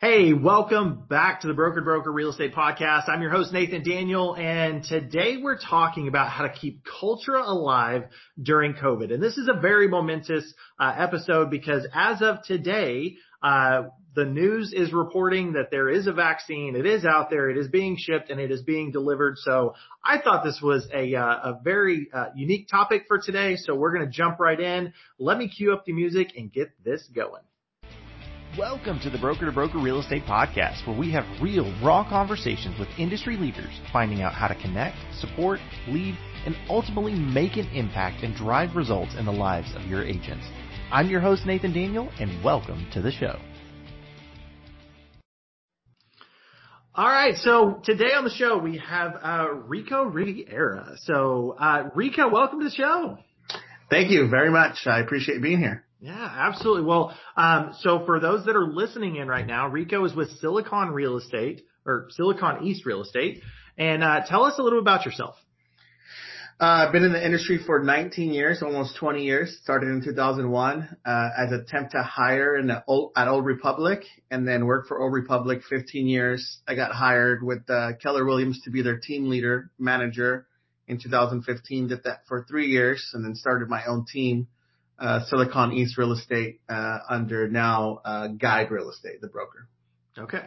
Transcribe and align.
Hey, 0.00 0.32
welcome 0.32 1.04
back 1.10 1.42
to 1.42 1.46
the 1.46 1.52
Broker 1.52 1.82
Broker 1.82 2.10
Real 2.10 2.30
Estate 2.30 2.54
Podcast. 2.54 3.10
I'm 3.10 3.20
your 3.20 3.30
host, 3.30 3.52
Nathan 3.52 3.82
Daniel, 3.82 4.34
and 4.34 4.82
today 4.82 5.36
we're 5.36 5.58
talking 5.58 6.08
about 6.08 6.30
how 6.30 6.44
to 6.44 6.48
keep 6.54 6.80
culture 6.98 7.34
alive 7.34 8.04
during 8.42 8.72
COVID. 8.72 9.12
And 9.12 9.22
this 9.22 9.36
is 9.36 9.46
a 9.46 9.60
very 9.60 9.88
momentous 9.88 10.54
uh, 10.78 10.94
episode 10.96 11.50
because 11.50 11.86
as 11.92 12.22
of 12.22 12.42
today, 12.44 13.16
uh, 13.42 13.88
the 14.14 14.24
news 14.24 14.72
is 14.72 14.90
reporting 14.90 15.52
that 15.52 15.70
there 15.70 15.90
is 15.90 16.06
a 16.06 16.14
vaccine. 16.14 16.76
It 16.76 16.86
is 16.86 17.04
out 17.04 17.28
there. 17.28 17.50
It 17.50 17.58
is 17.58 17.68
being 17.68 17.98
shipped 17.98 18.30
and 18.30 18.40
it 18.40 18.50
is 18.50 18.62
being 18.62 18.92
delivered. 18.92 19.36
So 19.36 19.74
I 20.02 20.18
thought 20.18 20.44
this 20.44 20.62
was 20.62 20.88
a, 20.94 21.14
uh, 21.14 21.50
a 21.50 21.60
very 21.62 22.08
uh, 22.10 22.28
unique 22.34 22.68
topic 22.70 23.04
for 23.06 23.18
today. 23.18 23.56
So 23.56 23.74
we're 23.74 23.92
going 23.92 24.06
to 24.06 24.10
jump 24.10 24.40
right 24.40 24.58
in. 24.58 24.94
Let 25.18 25.36
me 25.36 25.48
cue 25.50 25.74
up 25.74 25.84
the 25.84 25.92
music 25.92 26.32
and 26.38 26.50
get 26.50 26.70
this 26.82 27.06
going. 27.14 27.42
Welcome 28.58 28.98
to 29.04 29.10
the 29.10 29.18
Broker 29.18 29.46
to 29.46 29.52
Broker 29.52 29.78
Real 29.78 30.00
Estate 30.00 30.24
Podcast, 30.24 30.84
where 30.84 30.98
we 30.98 31.12
have 31.12 31.24
real, 31.40 31.72
raw 31.80 32.02
conversations 32.02 32.76
with 32.80 32.88
industry 32.98 33.36
leaders, 33.36 33.70
finding 33.92 34.22
out 34.22 34.34
how 34.34 34.48
to 34.48 34.56
connect, 34.56 34.96
support, 35.20 35.60
lead, 35.86 36.18
and 36.44 36.56
ultimately 36.68 37.14
make 37.14 37.56
an 37.56 37.68
impact 37.68 38.24
and 38.24 38.34
drive 38.34 38.74
results 38.74 39.14
in 39.16 39.24
the 39.24 39.30
lives 39.30 39.72
of 39.76 39.82
your 39.82 40.04
agents. 40.04 40.44
I'm 40.90 41.08
your 41.08 41.20
host, 41.20 41.46
Nathan 41.46 41.72
Daniel, 41.72 42.10
and 42.18 42.42
welcome 42.42 42.88
to 42.92 43.00
the 43.00 43.12
show. 43.12 43.38
All 46.96 47.06
right, 47.06 47.36
so 47.36 47.80
today 47.84 48.14
on 48.16 48.24
the 48.24 48.30
show 48.30 48.58
we 48.58 48.78
have 48.78 49.12
uh, 49.22 49.48
Rico 49.48 50.02
Riviera. 50.02 50.96
So, 51.02 51.54
uh, 51.56 51.90
Rico, 51.94 52.28
welcome 52.28 52.58
to 52.58 52.64
the 52.64 52.74
show. 52.74 53.16
Thank 53.90 54.10
you 54.10 54.26
very 54.28 54.50
much. 54.50 54.88
I 54.88 54.98
appreciate 54.98 55.40
being 55.40 55.60
here. 55.60 55.84
Yeah, 56.02 56.32
absolutely. 56.34 56.84
Well, 56.84 57.14
um, 57.36 57.74
so 57.80 58.06
for 58.06 58.20
those 58.20 58.46
that 58.46 58.56
are 58.56 58.66
listening 58.66 59.16
in 59.16 59.28
right 59.28 59.46
now, 59.46 59.68
Rico 59.68 60.02
is 60.06 60.14
with 60.14 60.30
Silicon 60.38 60.92
Real 60.92 61.18
Estate 61.18 61.62
or 61.84 62.06
Silicon 62.10 62.64
East 62.66 62.86
Real 62.86 63.02
Estate, 63.02 63.42
and 63.76 64.02
uh, 64.02 64.22
tell 64.26 64.44
us 64.44 64.58
a 64.58 64.62
little 64.62 64.78
about 64.78 65.04
yourself. 65.04 65.36
Uh, 66.58 66.86
I've 66.86 66.92
been 66.92 67.04
in 67.04 67.12
the 67.12 67.22
industry 67.24 67.58
for 67.66 67.82
19 67.82 68.32
years, 68.32 68.62
almost 68.62 68.96
20 68.96 69.24
years. 69.24 69.58
Started 69.62 69.88
in 69.88 70.02
2001 70.02 70.96
uh, 71.04 71.28
as 71.36 71.52
a 71.52 71.64
temp 71.64 71.90
to 71.90 72.02
hire 72.02 72.56
in 72.56 72.66
the 72.66 72.82
old, 72.86 73.12
at 73.14 73.28
Old 73.28 73.44
Republic, 73.44 74.02
and 74.30 74.48
then 74.48 74.64
worked 74.64 74.88
for 74.88 75.02
Old 75.02 75.12
Republic 75.12 75.60
15 75.68 76.06
years. 76.06 76.60
I 76.66 76.76
got 76.76 76.92
hired 76.92 77.42
with 77.42 77.68
uh, 77.68 77.92
Keller 78.02 78.24
Williams 78.24 78.60
to 78.64 78.70
be 78.70 78.80
their 78.80 78.98
team 78.98 79.28
leader 79.28 79.70
manager 79.78 80.46
in 80.88 80.98
2015. 80.98 81.88
Did 81.88 82.04
that 82.04 82.20
for 82.26 82.46
three 82.48 82.68
years, 82.68 83.10
and 83.12 83.22
then 83.22 83.34
started 83.34 83.68
my 83.68 83.84
own 83.84 84.06
team 84.10 84.48
Silicon 85.28 85.72
East 85.72 85.96
Real 85.98 86.12
Estate 86.12 86.60
uh, 86.68 86.98
under 87.08 87.48
now 87.48 88.00
uh, 88.04 88.28
Guide 88.28 88.70
Real 88.70 88.90
Estate, 88.90 89.20
the 89.20 89.28
broker. 89.28 89.68
Okay. 90.18 90.44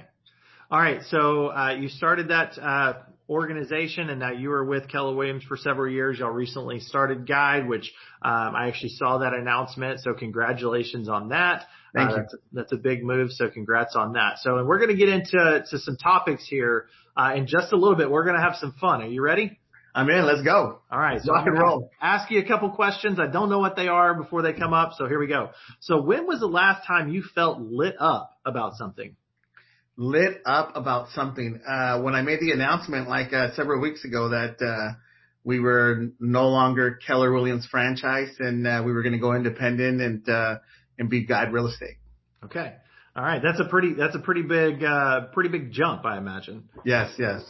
All 0.70 0.80
right. 0.80 1.02
So 1.10 1.48
uh, 1.48 1.76
you 1.80 1.90
started 1.90 2.30
that 2.30 2.58
uh, 2.58 2.94
organization, 3.30 4.10
and 4.10 4.20
now 4.20 4.32
you 4.32 4.50
were 4.50 4.66
with 4.66 4.90
Keller 4.90 5.16
Williams 5.16 5.44
for 5.44 5.58
several 5.58 5.92
years. 5.92 6.20
Y'all 6.20 6.32
recently 6.32 6.80
started 6.80 7.28
Guide, 7.28 7.68
which 7.68 7.92
um, 8.22 8.56
I 8.56 8.68
actually 8.68 8.90
saw 8.90 9.20
that 9.20 9.34
announcement. 9.34 10.00
So 10.02 10.14
congratulations 10.14 11.10
on 11.10 11.30
that. 11.30 11.66
Thank 11.94 12.10
uh, 12.10 12.14
you. 12.14 12.22
That's 12.22 12.34
a, 12.34 12.38
that's 12.54 12.72
a, 12.74 12.78
big 12.78 13.04
move. 13.04 13.32
So 13.32 13.50
congrats 13.50 13.96
on 13.96 14.14
that. 14.14 14.40
So, 14.40 14.58
and 14.58 14.68
we're 14.68 14.80
going 14.80 14.90
to 14.90 14.96
get 14.96 15.10
into 15.10 15.64
to 15.70 15.80
some 15.80 15.98
topics 15.98 16.48
here 16.48 16.88
uh 17.16 17.34
in 17.36 17.46
just 17.46 17.72
a 17.72 17.76
little 17.76 17.96
bit. 17.96 18.10
We're 18.10 18.24
going 18.24 18.36
to 18.36 18.42
have 18.42 18.56
some 18.56 18.74
fun. 18.82 19.02
Are 19.02 19.08
you 19.08 19.22
ready? 19.22 19.60
I'm 19.96 20.10
in. 20.10 20.26
Let's 20.26 20.42
go. 20.42 20.80
All 20.92 21.00
right. 21.00 21.22
So 21.22 21.34
rock 21.34 21.46
and 21.46 21.58
roll. 21.58 21.92
Ask 22.02 22.32
you 22.32 22.40
a 22.40 22.48
couple 22.48 22.72
questions. 22.72 23.20
I 23.20 23.28
don't 23.28 23.50
know 23.50 23.60
what 23.60 23.76
they 23.76 23.88
are 23.88 24.16
before 24.16 24.42
they 24.42 24.54
come 24.54 24.74
up. 24.74 24.94
So 24.98 25.08
here 25.08 25.20
we 25.20 25.28
go. 25.28 25.52
So 25.82 26.02
when 26.02 26.26
was 26.26 26.40
the 26.40 26.48
last 26.48 26.88
time 26.88 27.10
you 27.10 27.24
felt 27.36 27.60
lit 27.62 27.96
up 28.00 28.32
about 28.44 28.74
something? 28.76 29.16
Lit 29.96 30.42
up 30.46 30.76
about 30.76 31.10
something. 31.10 31.62
Uh, 31.68 32.02
when 32.02 32.16
I 32.16 32.24
made 32.24 32.40
the 32.40 32.52
announcement 32.52 33.08
like 33.08 33.32
uh, 33.34 33.54
several 33.54 33.80
weeks 33.82 34.04
ago 34.04 34.30
that 34.30 34.60
uh, 34.60 34.96
we 35.44 35.60
were 35.60 36.08
no 36.20 36.48
longer 36.48 37.00
Keller 37.06 37.32
Williams 37.32 37.68
franchise 37.70 38.36
and 38.40 38.66
uh, 38.66 38.82
we 38.84 38.94
were 38.94 39.04
going 39.04 39.14
to 39.14 39.20
go 39.20 39.34
independent 39.34 40.02
and 40.02 40.28
uh, 40.28 40.56
and 40.98 41.10
be 41.10 41.26
guide 41.26 41.54
real 41.54 41.68
estate. 41.68 41.98
Okay. 42.44 42.74
All 43.16 43.24
right. 43.24 43.42
That's 43.44 43.60
a 43.60 43.66
pretty 43.66 43.94
that's 43.94 44.16
a 44.16 44.20
pretty 44.20 44.42
big 44.42 44.84
uh, 44.84 45.28
pretty 45.34 45.50
big 45.50 45.72
jump, 45.72 46.04
I 46.04 46.18
imagine. 46.18 46.70
Yes. 46.84 47.14
Yes. 47.20 47.44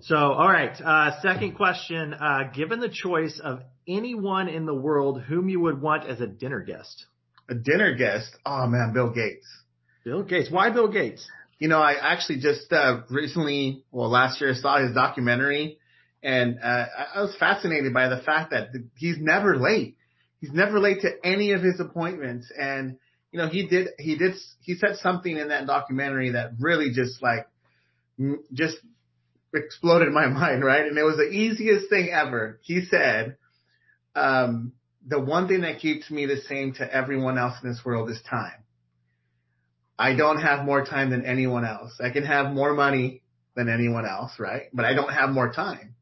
So, 0.00 0.16
all 0.16 0.48
right. 0.48 0.78
Uh, 0.80 1.20
second 1.20 1.54
question. 1.54 2.14
Uh, 2.14 2.50
given 2.52 2.80
the 2.80 2.88
choice 2.88 3.40
of 3.42 3.60
anyone 3.86 4.48
in 4.48 4.66
the 4.66 4.74
world 4.74 5.22
whom 5.22 5.48
you 5.48 5.60
would 5.60 5.80
want 5.80 6.08
as 6.08 6.20
a 6.20 6.26
dinner 6.26 6.60
guest? 6.60 7.06
A 7.48 7.54
dinner 7.54 7.94
guest? 7.94 8.36
Oh 8.44 8.66
man, 8.66 8.92
Bill 8.92 9.10
Gates. 9.10 9.46
Bill 10.04 10.22
Gates. 10.22 10.50
Why 10.50 10.70
Bill 10.70 10.88
Gates? 10.88 11.28
You 11.58 11.68
know, 11.68 11.78
I 11.78 11.94
actually 12.00 12.40
just 12.40 12.72
uh, 12.72 13.02
recently, 13.10 13.84
well, 13.92 14.10
last 14.10 14.40
year 14.40 14.54
saw 14.54 14.82
his 14.82 14.94
documentary, 14.94 15.78
and 16.22 16.58
uh, 16.62 16.86
I 17.14 17.20
was 17.20 17.36
fascinated 17.38 17.94
by 17.94 18.08
the 18.08 18.20
fact 18.20 18.50
that 18.50 18.68
he's 18.96 19.16
never 19.18 19.56
late. 19.56 19.96
He's 20.40 20.52
never 20.52 20.80
late 20.80 21.02
to 21.02 21.10
any 21.22 21.52
of 21.52 21.62
his 21.62 21.80
appointments, 21.80 22.50
and 22.58 22.98
you 23.30 23.38
know, 23.38 23.48
he 23.48 23.66
did, 23.66 23.88
he 23.98 24.16
did, 24.16 24.34
he 24.60 24.74
said 24.74 24.96
something 24.96 25.36
in 25.36 25.48
that 25.48 25.66
documentary 25.66 26.30
that 26.30 26.52
really 26.60 26.92
just 26.92 27.20
like, 27.22 27.48
just 28.52 28.76
exploded 29.54 30.12
my 30.12 30.26
mind, 30.40 30.64
right? 30.64 30.86
And 30.86 30.98
it 30.98 31.02
was 31.02 31.16
the 31.16 31.30
easiest 31.30 31.88
thing 31.88 32.10
ever. 32.12 32.58
He 32.62 32.84
said, 32.84 33.36
um, 34.14 34.72
the 35.06 35.20
one 35.20 35.48
thing 35.48 35.62
that 35.62 35.80
keeps 35.80 36.10
me 36.10 36.26
the 36.26 36.40
same 36.48 36.72
to 36.74 36.94
everyone 36.94 37.38
else 37.38 37.54
in 37.62 37.68
this 37.68 37.84
world 37.84 38.10
is 38.10 38.20
time. 38.28 38.64
I 39.98 40.14
don't 40.14 40.40
have 40.40 40.64
more 40.64 40.84
time 40.84 41.10
than 41.10 41.24
anyone 41.24 41.64
else. 41.64 41.92
I 42.02 42.10
can 42.10 42.24
have 42.24 42.52
more 42.52 42.74
money 42.74 43.22
than 43.54 43.68
anyone 43.68 44.06
else, 44.06 44.32
right? 44.38 44.64
But 44.72 44.84
I 44.84 44.94
don't 44.94 45.12
have 45.12 45.30
more 45.30 45.52
time. 45.52 45.94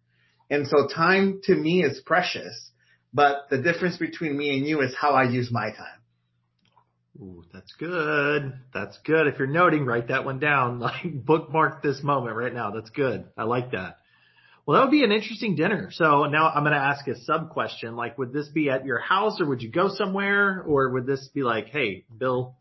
And 0.50 0.66
so 0.66 0.86
time 0.86 1.40
to 1.44 1.54
me 1.54 1.82
is 1.82 2.00
precious, 2.04 2.70
but 3.12 3.48
the 3.50 3.58
difference 3.58 3.98
between 3.98 4.36
me 4.36 4.56
and 4.56 4.66
you 4.66 4.80
is 4.80 4.94
how 4.98 5.10
I 5.10 5.24
use 5.24 5.50
my 5.50 5.70
time. 5.70 6.01
Ooh, 7.22 7.44
that's 7.53 7.72
good. 7.78 8.53
That's 8.75 8.99
good. 9.05 9.28
If 9.28 9.38
you're 9.38 9.47
noting, 9.47 9.87
write 9.87 10.09
that 10.09 10.25
one 10.25 10.41
down. 10.41 10.81
Like 10.83 11.25
bookmark 11.25 11.83
this 11.83 12.03
moment 12.03 12.37
right 12.37 12.53
now. 12.53 12.72
That's 12.72 12.91
good. 12.91 13.27
I 13.38 13.44
like 13.44 13.71
that. 13.71 13.99
Well, 14.66 14.78
that 14.78 14.87
would 14.87 14.91
be 14.91 15.05
an 15.05 15.12
interesting 15.12 15.55
dinner. 15.55 15.91
So 15.93 16.25
now 16.25 16.49
I'm 16.49 16.65
going 16.65 16.75
to 16.75 16.81
ask 16.81 17.06
a 17.06 17.16
sub 17.21 17.50
question. 17.50 17.94
Like, 17.94 18.19
would 18.19 18.32
this 18.32 18.49
be 18.49 18.71
at 18.71 18.84
your 18.84 18.99
house 18.99 19.41
or 19.41 19.47
would 19.47 19.62
you 19.62 19.71
go 19.71 19.88
somewhere 19.88 20.62
or 20.66 20.91
would 20.91 21.06
this 21.06 21.28
be 21.32 21.43
like, 21.43 21.66
Hey, 21.66 22.05
Bill? 22.16 22.56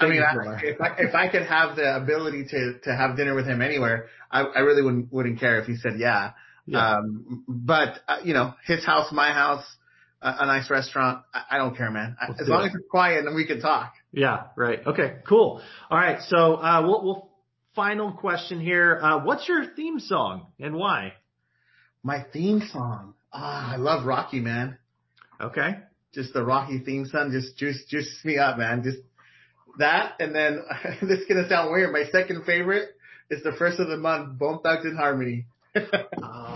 I 0.00 0.08
mean, 0.08 0.22
I, 0.22 0.60
if 0.62 0.80
I, 0.80 0.94
if 0.98 1.14
I 1.14 1.28
could 1.28 1.46
have 1.46 1.76
the 1.76 1.96
ability 1.96 2.46
to, 2.50 2.78
to 2.84 2.94
have 2.94 3.16
dinner 3.16 3.34
with 3.34 3.46
him 3.46 3.60
anywhere, 3.60 4.06
I, 4.30 4.42
I 4.42 4.58
really 4.60 4.82
wouldn't, 4.82 5.12
wouldn't 5.12 5.40
care 5.40 5.58
if 5.60 5.66
he 5.66 5.76
said 5.76 5.92
yeah. 5.98 6.32
yeah. 6.66 6.96
Um, 6.96 7.44
but 7.48 8.00
uh, 8.06 8.18
you 8.22 8.34
know, 8.34 8.54
his 8.66 8.84
house, 8.84 9.10
my 9.12 9.32
house, 9.32 9.64
a, 10.22 10.34
a 10.40 10.46
nice 10.46 10.70
restaurant. 10.70 11.22
I, 11.32 11.42
I, 11.52 11.58
don't 11.58 11.76
care, 11.76 11.90
man. 11.90 12.16
Let's 12.28 12.40
as 12.40 12.48
long 12.48 12.62
it. 12.62 12.68
as 12.68 12.74
it's 12.74 12.88
quiet, 12.90 13.24
then 13.24 13.34
we 13.34 13.46
can 13.46 13.60
talk. 13.60 13.94
Yeah, 14.12 14.44
right. 14.56 14.80
Okay, 14.86 15.16
cool. 15.28 15.60
All 15.90 15.98
right, 15.98 16.20
so 16.28 16.54
uh, 16.54 16.82
we'll, 16.82 17.04
we'll 17.04 17.30
final 17.74 18.12
question 18.12 18.60
here. 18.60 18.98
Uh, 19.02 19.22
what's 19.22 19.48
your 19.48 19.64
theme 19.74 20.00
song 20.00 20.46
and 20.58 20.74
why? 20.74 21.12
My 22.02 22.24
theme 22.32 22.62
song. 22.72 23.14
Ah, 23.32 23.74
I 23.74 23.76
love 23.76 24.06
Rocky, 24.06 24.40
man. 24.40 24.78
Okay. 25.40 25.76
Just 26.14 26.32
the 26.32 26.42
Rocky 26.42 26.78
theme 26.78 27.04
song 27.04 27.30
just 27.30 27.58
juice 27.58 27.84
juices 27.88 28.24
me 28.24 28.38
up, 28.38 28.56
man. 28.56 28.82
Just 28.82 28.98
that, 29.78 30.14
and 30.20 30.34
then 30.34 30.62
this 31.02 31.20
is 31.20 31.26
gonna 31.28 31.48
sound 31.48 31.70
weird. 31.70 31.92
My 31.92 32.04
second 32.10 32.44
favorite 32.46 32.88
is 33.30 33.42
the 33.42 33.52
first 33.52 33.78
of 33.78 33.88
the 33.88 33.96
month, 33.96 34.38
Bone 34.38 34.60
Thugs-n-Harmony. 34.62 35.46
oh. 36.22 36.52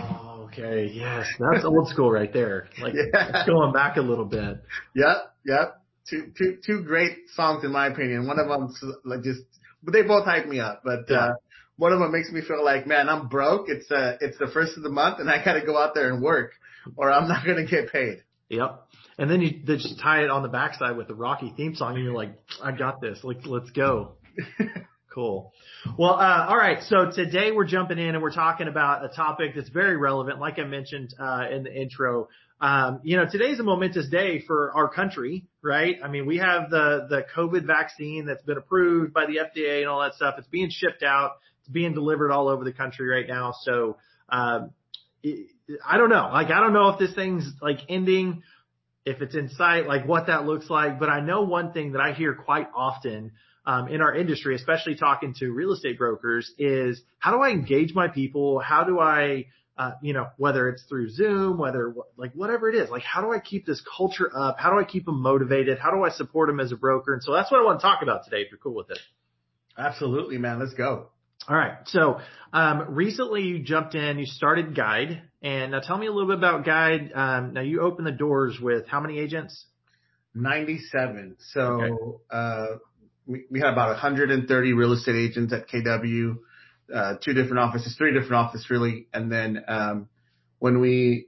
Okay, 0.51 0.91
yes, 0.93 1.27
that's 1.39 1.63
old 1.63 1.87
school 1.87 2.11
right 2.11 2.31
there. 2.31 2.67
Like 2.81 2.93
yeah. 3.13 3.45
going 3.45 3.71
back 3.71 3.97
a 3.97 4.01
little 4.01 4.25
bit. 4.25 4.61
Yep, 4.95 5.33
yep. 5.45 5.81
Two, 6.09 6.31
two, 6.37 6.57
two 6.65 6.83
great 6.83 7.29
songs 7.35 7.63
in 7.63 7.71
my 7.71 7.87
opinion. 7.87 8.27
One 8.27 8.39
of 8.39 8.47
them 8.47 8.73
like 9.05 9.23
just, 9.23 9.41
but 9.83 9.93
they 9.93 10.01
both 10.01 10.25
hype 10.25 10.47
me 10.47 10.59
up. 10.59 10.81
But 10.83 11.05
yeah. 11.07 11.17
uh, 11.17 11.33
one 11.77 11.93
of 11.93 11.99
them 11.99 12.11
makes 12.11 12.31
me 12.31 12.41
feel 12.41 12.63
like, 12.63 12.85
man, 12.85 13.07
I'm 13.07 13.27
broke. 13.27 13.69
It's 13.69 13.89
uh, 13.89 14.17
it's 14.19 14.37
the 14.37 14.47
first 14.47 14.77
of 14.77 14.83
the 14.83 14.89
month, 14.89 15.19
and 15.19 15.29
I 15.29 15.43
got 15.43 15.53
to 15.53 15.65
go 15.65 15.77
out 15.77 15.93
there 15.93 16.11
and 16.11 16.21
work, 16.21 16.51
or 16.97 17.11
I'm 17.11 17.27
not 17.27 17.45
gonna 17.45 17.65
get 17.65 17.91
paid. 17.91 18.23
Yep. 18.49 18.87
And 19.17 19.29
then 19.29 19.41
you 19.41 19.61
they 19.65 19.75
just 19.75 19.99
tie 20.01 20.23
it 20.23 20.29
on 20.29 20.43
the 20.43 20.49
backside 20.49 20.97
with 20.97 21.07
the 21.07 21.15
Rocky 21.15 21.53
theme 21.55 21.75
song, 21.75 21.95
and 21.95 22.03
you're 22.03 22.13
like, 22.13 22.33
I 22.61 22.71
got 22.71 22.99
this. 22.99 23.23
Like, 23.23 23.45
let's 23.45 23.69
go. 23.71 24.13
Cool. 25.13 25.51
Well, 25.97 26.13
uh, 26.13 26.45
all 26.47 26.55
right. 26.55 26.77
So 26.87 27.11
today 27.11 27.51
we're 27.51 27.65
jumping 27.65 27.97
in 27.97 28.15
and 28.15 28.21
we're 28.21 28.31
talking 28.31 28.69
about 28.69 29.03
a 29.03 29.09
topic 29.09 29.51
that's 29.55 29.67
very 29.67 29.97
relevant. 29.97 30.39
Like 30.39 30.57
I 30.57 30.63
mentioned 30.63 31.13
uh, 31.19 31.47
in 31.51 31.63
the 31.63 31.73
intro, 31.73 32.29
um, 32.61 33.01
you 33.03 33.17
know, 33.17 33.25
today's 33.29 33.59
a 33.59 33.63
momentous 33.63 34.07
day 34.07 34.41
for 34.47 34.71
our 34.73 34.87
country, 34.87 35.47
right? 35.61 35.97
I 36.01 36.07
mean, 36.07 36.25
we 36.25 36.37
have 36.37 36.69
the 36.69 37.07
the 37.09 37.25
COVID 37.35 37.67
vaccine 37.67 38.25
that's 38.25 38.43
been 38.43 38.57
approved 38.57 39.13
by 39.13 39.25
the 39.25 39.39
FDA 39.39 39.79
and 39.79 39.89
all 39.89 39.99
that 39.99 40.13
stuff. 40.13 40.35
It's 40.37 40.47
being 40.47 40.69
shipped 40.69 41.03
out. 41.03 41.31
It's 41.59 41.69
being 41.69 41.93
delivered 41.93 42.31
all 42.31 42.47
over 42.47 42.63
the 42.63 42.71
country 42.71 43.09
right 43.09 43.27
now. 43.27 43.53
So 43.63 43.97
um, 44.29 44.71
I 45.85 45.97
don't 45.97 46.09
know. 46.09 46.29
Like, 46.31 46.51
I 46.51 46.61
don't 46.61 46.71
know 46.71 46.87
if 46.89 46.99
this 46.99 47.13
thing's 47.13 47.51
like 47.61 47.79
ending, 47.89 48.43
if 49.05 49.21
it's 49.21 49.35
in 49.35 49.49
sight, 49.49 49.87
like 49.87 50.07
what 50.07 50.27
that 50.27 50.45
looks 50.45 50.69
like. 50.69 50.99
But 50.99 51.09
I 51.09 51.19
know 51.19 51.41
one 51.41 51.73
thing 51.73 51.91
that 51.93 52.01
I 52.01 52.13
hear 52.13 52.33
quite 52.33 52.67
often 52.73 53.31
um, 53.65 53.87
in 53.87 54.01
our 54.01 54.15
industry, 54.15 54.55
especially 54.55 54.95
talking 54.95 55.33
to 55.39 55.51
real 55.51 55.73
estate 55.73 55.97
brokers, 55.97 56.51
is 56.57 57.01
how 57.19 57.31
do 57.31 57.41
I 57.41 57.49
engage 57.49 57.93
my 57.93 58.07
people? 58.07 58.59
How 58.59 58.83
do 58.83 58.99
I, 58.99 59.45
uh, 59.77 59.91
you 60.01 60.13
know, 60.13 60.27
whether 60.37 60.69
it's 60.69 60.83
through 60.83 61.09
Zoom, 61.09 61.57
whether 61.57 61.93
like 62.17 62.33
whatever 62.33 62.69
it 62.69 62.75
is, 62.75 62.89
like 62.89 63.03
how 63.03 63.21
do 63.21 63.31
I 63.31 63.39
keep 63.39 63.65
this 63.65 63.81
culture 63.97 64.31
up? 64.35 64.59
How 64.59 64.71
do 64.71 64.79
I 64.79 64.83
keep 64.83 65.05
them 65.05 65.21
motivated? 65.21 65.77
How 65.79 65.91
do 65.91 66.03
I 66.03 66.09
support 66.09 66.47
them 66.47 66.59
as 66.59 66.71
a 66.71 66.77
broker? 66.77 67.13
And 67.13 67.23
so 67.23 67.33
that's 67.33 67.51
what 67.51 67.59
I 67.59 67.63
want 67.63 67.79
to 67.79 67.83
talk 67.83 68.01
about 68.01 68.25
today. 68.25 68.41
If 68.41 68.51
you're 68.51 68.59
cool 68.59 68.75
with 68.75 68.89
it. 68.89 68.99
Absolutely, 69.77 70.37
man. 70.37 70.59
Let's 70.59 70.73
go. 70.73 71.09
All 71.47 71.55
right. 71.55 71.77
So, 71.85 72.19
um, 72.53 72.93
recently 72.93 73.43
you 73.43 73.59
jumped 73.59 73.95
in, 73.95 74.19
you 74.19 74.25
started 74.25 74.75
Guide, 74.75 75.23
and 75.41 75.71
now 75.71 75.79
tell 75.79 75.97
me 75.97 76.05
a 76.05 76.11
little 76.11 76.27
bit 76.27 76.37
about 76.37 76.65
Guide. 76.65 77.11
Um, 77.15 77.53
now 77.53 77.61
you 77.61 77.81
opened 77.81 78.05
the 78.05 78.11
doors 78.11 78.59
with 78.61 78.87
how 78.87 78.99
many 78.99 79.17
agents? 79.17 79.65
97. 80.35 81.37
So, 81.39 81.61
okay. 81.61 82.17
uh, 82.29 82.65
we, 83.25 83.45
we 83.49 83.59
had 83.59 83.69
about 83.69 83.89
130 83.89 84.73
real 84.73 84.93
estate 84.93 85.15
agents 85.15 85.53
at 85.53 85.69
KW, 85.69 86.37
uh, 86.93 87.15
two 87.23 87.33
different 87.33 87.59
offices, 87.59 87.95
three 87.97 88.13
different 88.13 88.33
offices 88.33 88.69
really. 88.69 89.07
And 89.13 89.31
then, 89.31 89.63
um, 89.67 90.09
when 90.59 90.79
we 90.79 91.27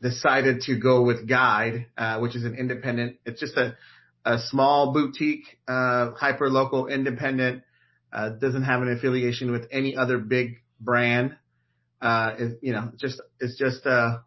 decided 0.00 0.60
to 0.62 0.78
go 0.78 1.02
with 1.02 1.28
Guide, 1.28 1.86
uh, 1.96 2.18
which 2.18 2.36
is 2.36 2.44
an 2.44 2.54
independent, 2.54 3.16
it's 3.24 3.40
just 3.40 3.56
a, 3.56 3.76
a 4.24 4.38
small 4.38 4.92
boutique, 4.92 5.58
uh, 5.66 6.12
hyper 6.12 6.48
local 6.48 6.86
independent, 6.86 7.62
uh, 8.12 8.30
doesn't 8.30 8.62
have 8.64 8.82
an 8.82 8.92
affiliation 8.92 9.50
with 9.50 9.66
any 9.72 9.96
other 9.96 10.18
big 10.18 10.62
brand. 10.80 11.36
Uh, 12.00 12.34
is, 12.38 12.52
you 12.60 12.72
know, 12.72 12.92
just, 12.96 13.20
it's 13.40 13.58
just 13.58 13.86
a, 13.86 14.22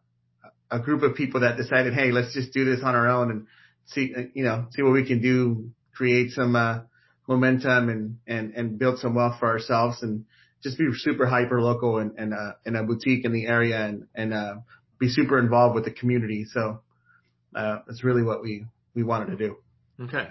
a 0.71 0.79
group 0.79 1.03
of 1.03 1.15
people 1.15 1.41
that 1.41 1.57
decided, 1.57 1.93
Hey, 1.93 2.11
let's 2.11 2.33
just 2.33 2.51
do 2.51 2.65
this 2.65 2.83
on 2.83 2.95
our 2.95 3.07
own 3.07 3.31
and 3.31 3.47
see, 3.85 4.13
you 4.33 4.43
know, 4.43 4.65
see 4.71 4.81
what 4.81 4.93
we 4.93 5.05
can 5.05 5.21
do, 5.21 5.69
create 5.97 6.31
some, 6.31 6.55
uh, 6.55 6.79
momentum 7.27 7.89
and, 7.89 8.17
and, 8.27 8.53
and 8.53 8.79
build 8.79 8.99
some 8.99 9.15
wealth 9.15 9.39
for 9.39 9.47
ourselves 9.47 10.01
and 10.03 10.25
just 10.63 10.77
be 10.77 10.85
super 10.93 11.25
hyper 11.25 11.61
local 11.61 11.97
and, 11.97 12.17
and, 12.17 12.33
uh, 12.33 12.53
in 12.65 12.75
a 12.75 12.83
boutique 12.83 13.25
in 13.25 13.33
the 13.33 13.47
area 13.47 13.85
and, 13.85 14.07
and, 14.15 14.33
uh, 14.33 14.55
be 14.99 15.09
super 15.09 15.37
involved 15.39 15.75
with 15.75 15.85
the 15.85 15.91
community. 15.91 16.45
So, 16.45 16.81
uh, 17.55 17.79
that's 17.87 18.03
really 18.03 18.23
what 18.23 18.41
we, 18.41 18.65
we 18.95 19.03
wanted 19.03 19.37
to 19.37 19.47
do. 19.47 19.57
Okay. 20.01 20.27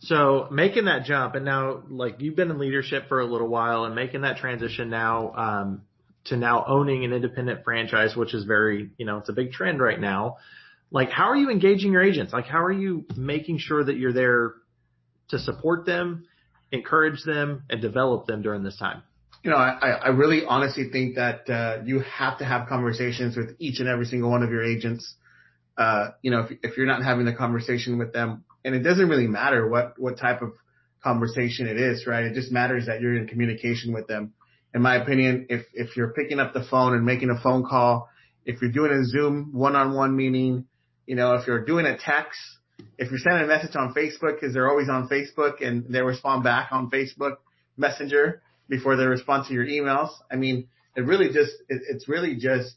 So 0.00 0.48
making 0.50 0.86
that 0.86 1.04
jump 1.04 1.34
and 1.34 1.44
now 1.44 1.82
like 1.88 2.20
you've 2.20 2.36
been 2.36 2.50
in 2.50 2.58
leadership 2.58 3.08
for 3.08 3.20
a 3.20 3.26
little 3.26 3.48
while 3.48 3.84
and 3.84 3.94
making 3.94 4.22
that 4.22 4.36
transition 4.38 4.90
now, 4.90 5.32
um, 5.34 5.82
to 6.26 6.36
now 6.36 6.64
owning 6.66 7.04
an 7.04 7.12
independent 7.12 7.64
franchise, 7.64 8.16
which 8.16 8.34
is 8.34 8.44
very, 8.44 8.90
you 8.96 9.06
know, 9.06 9.18
it's 9.18 9.28
a 9.28 9.32
big 9.32 9.52
trend 9.52 9.80
right 9.80 10.00
now. 10.00 10.36
Like, 10.90 11.10
how 11.10 11.24
are 11.24 11.36
you 11.36 11.50
engaging 11.50 11.92
your 11.92 12.02
agents? 12.02 12.32
Like, 12.32 12.46
how 12.46 12.62
are 12.62 12.72
you 12.72 13.04
making 13.16 13.58
sure 13.58 13.84
that 13.84 13.96
you're 13.96 14.12
there 14.12 14.54
to 15.28 15.38
support 15.38 15.86
them, 15.86 16.26
encourage 16.72 17.22
them 17.24 17.62
and 17.70 17.80
develop 17.80 18.26
them 18.26 18.42
during 18.42 18.62
this 18.62 18.76
time? 18.76 19.02
You 19.42 19.50
know, 19.50 19.56
I, 19.56 19.90
I 19.90 20.08
really 20.08 20.44
honestly 20.46 20.88
think 20.90 21.16
that, 21.16 21.50
uh, 21.50 21.82
you 21.84 22.00
have 22.00 22.38
to 22.38 22.44
have 22.44 22.66
conversations 22.68 23.36
with 23.36 23.56
each 23.58 23.78
and 23.80 23.88
every 23.88 24.06
single 24.06 24.30
one 24.30 24.42
of 24.42 24.50
your 24.50 24.64
agents. 24.64 25.16
Uh, 25.76 26.10
you 26.22 26.30
know, 26.30 26.46
if, 26.48 26.58
if 26.62 26.76
you're 26.76 26.86
not 26.86 27.02
having 27.02 27.26
the 27.26 27.34
conversation 27.34 27.98
with 27.98 28.12
them, 28.12 28.44
and 28.64 28.74
it 28.74 28.80
doesn't 28.80 29.08
really 29.08 29.26
matter 29.26 29.68
what, 29.68 29.98
what 29.98 30.18
type 30.18 30.40
of 30.40 30.52
conversation 31.02 31.66
it 31.66 31.76
is, 31.76 32.06
right? 32.06 32.24
It 32.24 32.34
just 32.34 32.50
matters 32.50 32.86
that 32.86 33.00
you're 33.02 33.16
in 33.16 33.26
communication 33.26 33.92
with 33.92 34.06
them. 34.06 34.32
In 34.74 34.80
my 34.80 34.96
opinion, 34.96 35.46
if, 35.50 35.66
if 35.74 35.96
you're 35.96 36.12
picking 36.14 36.40
up 36.40 36.54
the 36.54 36.64
phone 36.64 36.94
and 36.94 37.04
making 37.04 37.28
a 37.30 37.40
phone 37.40 37.64
call, 37.64 38.08
if 38.46 38.62
you're 38.62 38.72
doing 38.72 38.92
a 38.92 39.04
Zoom 39.04 39.50
one-on-one 39.52 40.16
meeting, 40.16 40.64
you 41.06 41.16
know, 41.16 41.34
if 41.34 41.46
you're 41.46 41.64
doing 41.64 41.84
a 41.84 41.98
text, 41.98 42.40
if 42.98 43.10
you're 43.10 43.18
sending 43.18 43.44
a 43.44 43.46
message 43.46 43.76
on 43.76 43.94
Facebook, 43.94 44.40
because 44.40 44.54
they're 44.54 44.68
always 44.68 44.88
on 44.88 45.08
Facebook 45.08 45.64
and 45.64 45.86
they 45.88 46.00
respond 46.02 46.44
back 46.44 46.68
on 46.72 46.90
Facebook 46.90 47.36
Messenger 47.76 48.42
before 48.68 48.96
they 48.96 49.04
respond 49.06 49.46
to 49.48 49.54
your 49.54 49.66
emails. 49.66 50.10
I 50.30 50.36
mean, 50.36 50.68
it 50.96 51.02
really 51.02 51.26
just, 51.26 51.52
it, 51.68 51.82
it's 51.88 52.08
really 52.08 52.36
just 52.36 52.74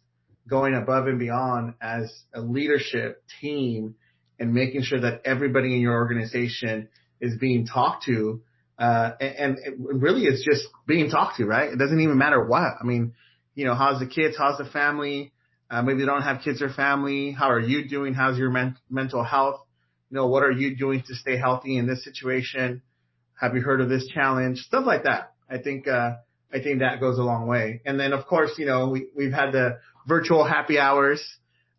going 0.50 0.74
above 0.74 1.08
and 1.08 1.20
beyond 1.20 1.76
as 1.82 2.12
a 2.34 2.42
leadership 2.42 3.24
team 3.42 3.96
and 4.40 4.54
making 4.54 4.84
sure 4.84 5.00
that 5.02 5.22
everybody 5.26 5.76
in 5.76 5.82
your 5.82 5.94
organization 5.94 6.90
is 7.20 7.38
being 7.38 7.66
talked 7.66 8.06
to. 8.06 8.42
Uh, 8.78 9.12
and, 9.20 9.58
and 9.58 10.02
really 10.02 10.24
it's 10.26 10.46
just 10.46 10.68
being 10.86 11.10
talked 11.10 11.38
to, 11.38 11.46
right? 11.46 11.72
It 11.74 11.80
doesn't 11.80 12.00
even 12.00 12.18
matter 12.18 12.44
what. 12.44 12.74
I 12.80 12.84
mean, 12.84 13.14
you 13.56 13.66
know, 13.66 13.74
how's 13.74 14.00
the 14.00 14.06
kids? 14.06 14.36
How's 14.38 14.58
the 14.58 14.66
family? 14.66 15.32
Uh, 15.70 15.82
maybe 15.82 16.00
they 16.00 16.06
don't 16.06 16.22
have 16.22 16.42
kids 16.44 16.62
or 16.62 16.70
family. 16.70 17.32
How 17.32 17.50
are 17.52 17.60
you 17.60 17.88
doing? 17.90 18.14
How's 18.14 18.38
your 18.38 18.52
men- 18.52 18.78
mental 18.90 19.24
health? 19.24 19.62
You 20.10 20.16
know, 20.16 20.28
what 20.28 20.44
are 20.44 20.52
you 20.52 20.76
doing 20.76 21.04
to 21.08 21.16
stay 21.16 21.38
healthy 21.38 21.78
in 21.78 21.88
this 21.88 22.04
situation? 22.04 22.82
Have 23.40 23.56
you 23.56 23.62
heard 23.62 23.82
of 23.82 23.90
this 23.90 24.08
challenge? 24.08 24.60
Stuff 24.60 24.86
like 24.86 25.04
that. 25.04 25.34
I 25.50 25.58
think, 25.58 25.88
uh, 25.88 26.16
I 26.52 26.62
think 26.62 26.80
that 26.80 27.00
goes 27.00 27.20
a 27.20 27.24
long 27.24 27.48
way. 27.48 27.82
And 27.86 28.00
then 28.00 28.14
of 28.14 28.26
course, 28.26 28.52
you 28.58 28.66
know, 28.66 28.90
we, 28.90 29.08
we've 29.16 29.34
had 29.34 29.52
the 29.52 29.80
virtual 30.08 30.46
happy 30.46 30.80
hours. 30.80 31.24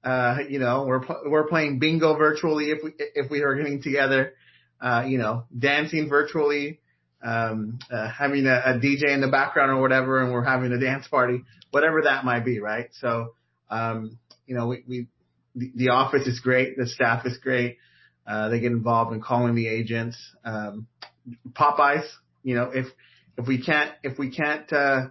Uh, 0.04 0.38
you 0.48 0.58
know, 0.58 0.84
we're, 0.86 1.00
we're 1.26 1.48
playing 1.48 1.78
bingo 1.78 2.16
virtually 2.16 2.70
if 2.70 2.78
we, 2.84 2.92
if 3.14 3.30
we 3.30 3.42
are 3.42 3.54
getting 3.54 3.82
together, 3.82 4.34
uh, 4.80 5.04
you 5.06 5.18
know, 5.18 5.44
dancing 5.58 6.08
virtually, 6.08 6.80
um, 7.22 7.78
uh, 7.90 8.08
having 8.08 8.46
a, 8.46 8.54
a 8.54 8.78
DJ 8.78 9.12
in 9.12 9.20
the 9.20 9.28
background 9.28 9.72
or 9.72 9.80
whatever, 9.80 10.22
and 10.22 10.32
we're 10.32 10.44
having 10.44 10.72
a 10.72 10.78
dance 10.78 11.08
party, 11.08 11.42
whatever 11.70 12.02
that 12.02 12.24
might 12.24 12.44
be, 12.44 12.60
right? 12.60 12.90
So, 13.00 13.34
um, 13.70 14.18
you 14.46 14.54
know, 14.54 14.68
we, 14.68 14.84
we 14.86 15.06
the, 15.54 15.72
the, 15.74 15.88
office 15.90 16.26
is 16.26 16.38
great. 16.40 16.76
The 16.76 16.86
staff 16.86 17.26
is 17.26 17.38
great. 17.38 17.78
Uh, 18.28 18.48
they 18.50 18.60
get 18.60 18.72
involved 18.72 19.14
in 19.14 19.22
calling 19.22 19.54
the 19.54 19.66
agents. 19.66 20.16
Um, 20.44 20.86
Pop-bys, 21.54 22.04
you 22.42 22.54
know, 22.54 22.70
if, 22.74 22.86
if 23.36 23.46
we 23.46 23.62
can't, 23.62 23.92
if 24.02 24.18
we 24.18 24.30
can't, 24.30 24.70
uh, 24.72 25.08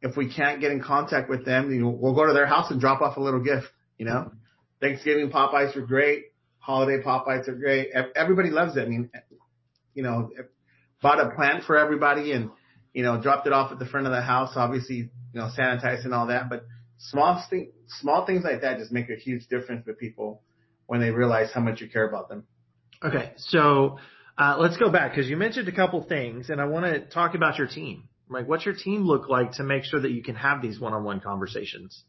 if 0.00 0.16
we 0.16 0.32
can't 0.32 0.60
get 0.60 0.72
in 0.72 0.82
contact 0.82 1.28
with 1.28 1.44
them, 1.44 1.72
you 1.72 1.80
know, 1.80 1.88
we'll 1.88 2.14
go 2.14 2.26
to 2.26 2.32
their 2.32 2.46
house 2.46 2.70
and 2.70 2.80
drop 2.80 3.00
off 3.00 3.16
a 3.16 3.20
little 3.20 3.42
gift, 3.42 3.66
you 3.98 4.06
know, 4.06 4.32
Thanksgiving 4.80 5.30
pop-bys 5.30 5.76
are 5.76 5.86
great. 5.86 6.26
Holiday 6.58 7.02
pop-bys 7.02 7.48
are 7.48 7.54
great. 7.54 7.90
Everybody 8.14 8.50
loves 8.50 8.76
it. 8.76 8.82
I 8.82 8.86
mean, 8.86 9.10
you 9.94 10.02
know, 10.02 10.30
bought 11.00 11.20
a 11.20 11.30
plant 11.30 11.64
for 11.64 11.76
everybody 11.76 12.32
and, 12.32 12.50
you 12.92 13.02
know, 13.02 13.20
dropped 13.20 13.46
it 13.46 13.52
off 13.52 13.72
at 13.72 13.78
the 13.78 13.86
front 13.86 14.06
of 14.06 14.12
the 14.12 14.22
house, 14.22 14.52
obviously, 14.56 14.96
you 14.96 15.10
know, 15.34 15.50
sanitized 15.58 16.04
and 16.04 16.14
all 16.14 16.26
that, 16.28 16.48
but 16.48 16.64
small 16.98 17.42
thing, 17.48 17.72
small 18.00 18.26
things 18.26 18.44
like 18.44 18.60
that 18.60 18.78
just 18.78 18.92
make 18.92 19.10
a 19.10 19.16
huge 19.16 19.46
difference 19.48 19.86
with 19.86 19.98
people 19.98 20.42
when 20.86 21.00
they 21.00 21.10
realize 21.10 21.50
how 21.52 21.60
much 21.60 21.80
you 21.80 21.88
care 21.88 22.08
about 22.08 22.28
them. 22.28 22.44
Okay. 23.04 23.32
So, 23.36 23.98
uh, 24.38 24.56
let's 24.58 24.76
go 24.76 24.90
back 24.90 25.12
because 25.12 25.28
you 25.28 25.36
mentioned 25.36 25.68
a 25.68 25.72
couple 25.72 26.02
things 26.02 26.50
and 26.50 26.60
I 26.60 26.64
want 26.64 26.86
to 26.86 27.00
talk 27.00 27.34
about 27.34 27.58
your 27.58 27.66
team. 27.66 28.08
Like 28.28 28.48
what's 28.48 28.64
your 28.64 28.74
team 28.74 29.02
look 29.02 29.28
like 29.28 29.52
to 29.52 29.62
make 29.62 29.84
sure 29.84 30.00
that 30.00 30.10
you 30.10 30.22
can 30.22 30.34
have 30.36 30.62
these 30.62 30.80
one-on-one 30.80 31.20
conversations? 31.20 32.02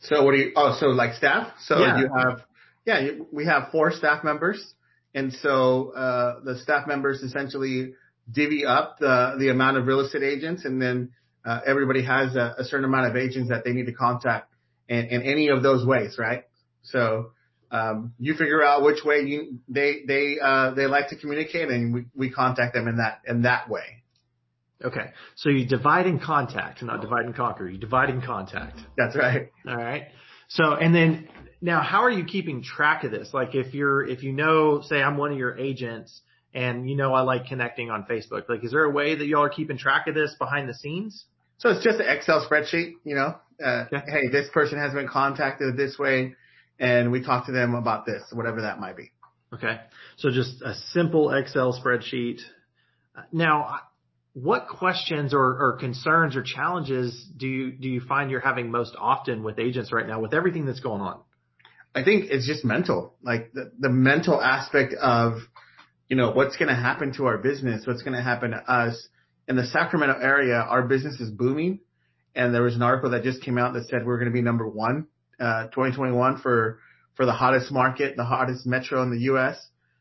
So 0.00 0.24
what 0.24 0.32
do 0.32 0.38
you, 0.38 0.52
oh, 0.56 0.76
so 0.78 0.86
like 0.86 1.14
staff? 1.14 1.52
So 1.64 1.78
yeah. 1.78 2.00
you 2.00 2.10
have, 2.16 2.40
yeah, 2.84 3.10
we 3.30 3.46
have 3.46 3.70
four 3.70 3.92
staff 3.92 4.24
members. 4.24 4.74
And 5.14 5.32
so, 5.32 5.92
uh, 5.92 6.40
the 6.44 6.58
staff 6.58 6.86
members 6.86 7.20
essentially 7.20 7.94
divvy 8.30 8.64
up 8.64 8.98
the, 8.98 9.36
the 9.38 9.50
amount 9.50 9.76
of 9.76 9.86
real 9.86 10.00
estate 10.00 10.22
agents 10.22 10.64
and 10.64 10.80
then 10.80 11.10
uh, 11.44 11.60
everybody 11.66 12.04
has 12.04 12.36
a, 12.36 12.54
a, 12.58 12.64
certain 12.64 12.84
amount 12.84 13.06
of 13.06 13.16
agents 13.16 13.48
that 13.48 13.64
they 13.64 13.72
need 13.72 13.86
to 13.86 13.92
contact 13.92 14.52
in, 14.88 15.06
in 15.06 15.22
any 15.22 15.48
of 15.48 15.62
those 15.62 15.86
ways, 15.86 16.16
right? 16.18 16.44
So 16.82 17.32
um, 17.70 18.14
you 18.18 18.34
figure 18.34 18.64
out 18.64 18.82
which 18.82 19.04
way 19.04 19.20
you 19.20 19.58
they 19.68 20.02
they 20.06 20.38
uh, 20.42 20.72
they 20.72 20.86
like 20.86 21.08
to 21.08 21.16
communicate, 21.16 21.68
and 21.68 21.94
we, 21.94 22.04
we 22.14 22.30
contact 22.30 22.74
them 22.74 22.88
in 22.88 22.96
that 22.96 23.20
in 23.26 23.42
that 23.42 23.68
way. 23.68 24.02
Okay, 24.82 25.10
so 25.36 25.50
you 25.50 25.66
divide 25.66 26.06
and 26.06 26.20
contact, 26.22 26.82
not 26.82 27.00
divide 27.00 27.26
and 27.26 27.34
conquer. 27.34 27.68
You 27.68 27.78
divide 27.78 28.08
and 28.08 28.22
contact. 28.22 28.78
That's 28.96 29.14
right. 29.14 29.50
All 29.68 29.76
right. 29.76 30.04
So 30.48 30.74
and 30.74 30.94
then 30.94 31.28
now, 31.60 31.82
how 31.82 32.02
are 32.02 32.10
you 32.10 32.24
keeping 32.24 32.62
track 32.62 33.04
of 33.04 33.10
this? 33.10 33.30
Like 33.32 33.54
if 33.54 33.74
you're 33.74 34.06
if 34.06 34.22
you 34.22 34.32
know, 34.32 34.82
say 34.82 35.02
I'm 35.02 35.16
one 35.16 35.32
of 35.32 35.38
your 35.38 35.58
agents 35.58 36.20
and 36.54 36.88
you 36.88 36.96
know 36.96 37.14
I 37.14 37.20
like 37.20 37.46
connecting 37.46 37.90
on 37.90 38.04
Facebook. 38.04 38.48
Like, 38.48 38.64
is 38.64 38.72
there 38.72 38.84
a 38.84 38.90
way 38.90 39.14
that 39.14 39.26
y'all 39.26 39.44
are 39.44 39.50
keeping 39.50 39.78
track 39.78 40.06
of 40.06 40.14
this 40.14 40.34
behind 40.38 40.68
the 40.68 40.74
scenes? 40.74 41.24
So 41.58 41.68
it's 41.70 41.84
just 41.84 42.00
an 42.00 42.06
Excel 42.08 42.46
spreadsheet, 42.50 42.94
you 43.04 43.14
know. 43.14 43.36
Uh, 43.62 43.84
yeah. 43.92 44.02
Hey, 44.06 44.28
this 44.28 44.48
person 44.52 44.78
has 44.78 44.94
been 44.94 45.08
contacted 45.08 45.76
this 45.76 45.98
way, 45.98 46.34
and 46.80 47.12
we 47.12 47.22
talk 47.22 47.46
to 47.46 47.52
them 47.52 47.74
about 47.74 48.06
this, 48.06 48.22
whatever 48.32 48.62
that 48.62 48.80
might 48.80 48.96
be. 48.96 49.12
Okay, 49.54 49.78
so 50.16 50.30
just 50.30 50.62
a 50.62 50.74
simple 50.92 51.30
Excel 51.30 51.80
spreadsheet. 51.80 52.40
Now, 53.32 53.80
what 54.32 54.68
questions 54.68 55.34
or, 55.34 55.40
or 55.40 55.76
concerns 55.78 56.34
or 56.34 56.42
challenges 56.42 57.28
do 57.36 57.46
you 57.46 57.72
do 57.72 57.88
you 57.88 58.00
find 58.00 58.30
you're 58.30 58.40
having 58.40 58.70
most 58.70 58.96
often 58.98 59.42
with 59.42 59.58
agents 59.58 59.92
right 59.92 60.06
now 60.06 60.20
with 60.20 60.34
everything 60.34 60.66
that's 60.66 60.80
going 60.80 61.00
on? 61.00 61.20
I 61.94 62.04
think 62.04 62.26
it's 62.30 62.46
just 62.46 62.64
mental, 62.64 63.16
like 63.22 63.52
the, 63.52 63.72
the 63.78 63.88
mental 63.88 64.40
aspect 64.40 64.94
of 64.94 65.38
you 66.10 66.16
know, 66.16 66.32
what's 66.32 66.56
going 66.56 66.68
to 66.68 66.74
happen 66.74 67.14
to 67.14 67.26
our 67.26 67.38
business? 67.38 67.86
What's 67.86 68.02
going 68.02 68.16
to 68.16 68.22
happen 68.22 68.50
to 68.50 68.56
us? 68.56 69.08
In 69.46 69.54
the 69.54 69.64
Sacramento 69.64 70.18
area, 70.20 70.56
our 70.56 70.82
business 70.82 71.20
is 71.20 71.30
booming. 71.30 71.78
And 72.34 72.52
there 72.52 72.62
was 72.62 72.74
an 72.74 72.82
article 72.82 73.10
that 73.10 73.22
just 73.22 73.42
came 73.42 73.56
out 73.56 73.74
that 73.74 73.88
said 73.88 74.04
we're 74.04 74.18
going 74.18 74.30
to 74.30 74.34
be 74.34 74.42
number 74.42 74.68
one, 74.68 75.06
uh, 75.40 75.64
2021 75.68 76.38
for, 76.38 76.78
for 77.16 77.26
the 77.26 77.32
hottest 77.32 77.72
market, 77.72 78.16
the 78.16 78.24
hottest 78.24 78.66
metro 78.66 79.02
in 79.02 79.10
the 79.10 79.20
U.S. 79.24 79.56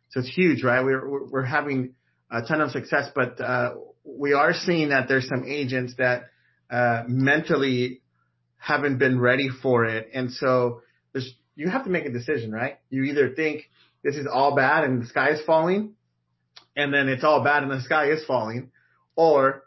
So 0.10 0.20
it's 0.20 0.30
huge, 0.30 0.64
right? 0.64 0.84
We're, 0.84 1.28
we're 1.28 1.44
having 1.44 1.94
a 2.32 2.42
ton 2.42 2.62
of 2.62 2.72
success, 2.72 3.10
but 3.14 3.40
uh, 3.40 3.76
we 4.04 4.34
are 4.34 4.54
seeing 4.54 4.90
that 4.90 5.08
there's 5.08 5.28
some 5.28 5.44
agents 5.48 5.94
that 5.98 6.30
uh, 6.70 7.04
mentally 7.08 8.02
haven't 8.58 8.98
been 8.98 9.20
ready 9.20 9.50
for 9.62 9.86
it, 9.86 10.10
and 10.14 10.32
so 10.32 10.82
there's 11.14 11.34
you 11.56 11.70
have 11.70 11.84
to 11.84 11.90
make 11.90 12.06
a 12.06 12.12
decision, 12.12 12.52
right? 12.52 12.78
You 12.90 13.04
either 13.04 13.34
think 13.34 13.64
this 14.04 14.16
is 14.16 14.28
all 14.32 14.56
bad 14.56 14.84
and 14.84 15.02
the 15.02 15.08
sky 15.08 15.32
is 15.32 15.42
falling, 15.46 15.94
and 16.76 16.94
then 16.94 17.10
it's 17.10 17.24
all 17.24 17.44
bad 17.44 17.64
and 17.64 17.72
the 17.72 17.82
sky 17.82 18.12
is 18.12 18.24
falling, 18.26 18.72
or 19.16 19.64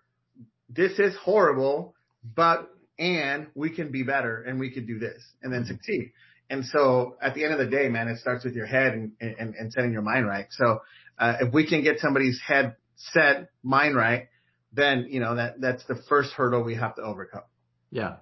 this 0.68 0.98
is 0.98 1.14
horrible, 1.16 1.94
but 2.22 2.70
and 3.02 3.48
we 3.56 3.68
can 3.70 3.90
be 3.90 4.04
better 4.04 4.42
and 4.42 4.60
we 4.60 4.70
could 4.70 4.86
do 4.86 5.00
this 5.00 5.20
and 5.42 5.52
then 5.52 5.64
succeed. 5.64 6.12
And 6.48 6.64
so 6.64 7.16
at 7.20 7.34
the 7.34 7.42
end 7.44 7.52
of 7.52 7.58
the 7.58 7.66
day, 7.66 7.88
man, 7.88 8.06
it 8.06 8.20
starts 8.20 8.44
with 8.44 8.54
your 8.54 8.66
head 8.66 8.92
and, 8.92 9.12
and, 9.20 9.54
and 9.56 9.72
setting 9.72 9.92
your 9.92 10.02
mind 10.02 10.26
right. 10.26 10.46
So, 10.50 10.82
uh, 11.18 11.34
if 11.40 11.52
we 11.52 11.68
can 11.68 11.82
get 11.82 11.98
somebody's 11.98 12.40
head 12.46 12.76
set, 12.96 13.48
mind 13.62 13.96
right, 13.96 14.28
then, 14.72 15.08
you 15.10 15.18
know, 15.18 15.34
that, 15.34 15.60
that's 15.60 15.84
the 15.86 15.96
first 16.08 16.32
hurdle 16.32 16.62
we 16.62 16.76
have 16.76 16.94
to 16.94 17.02
overcome. 17.02 17.42
Yeah. 17.90 18.16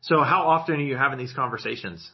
So 0.00 0.22
how 0.22 0.48
often 0.48 0.76
are 0.76 0.80
you 0.80 0.96
having 0.96 1.18
these 1.18 1.32
conversations? 1.32 2.08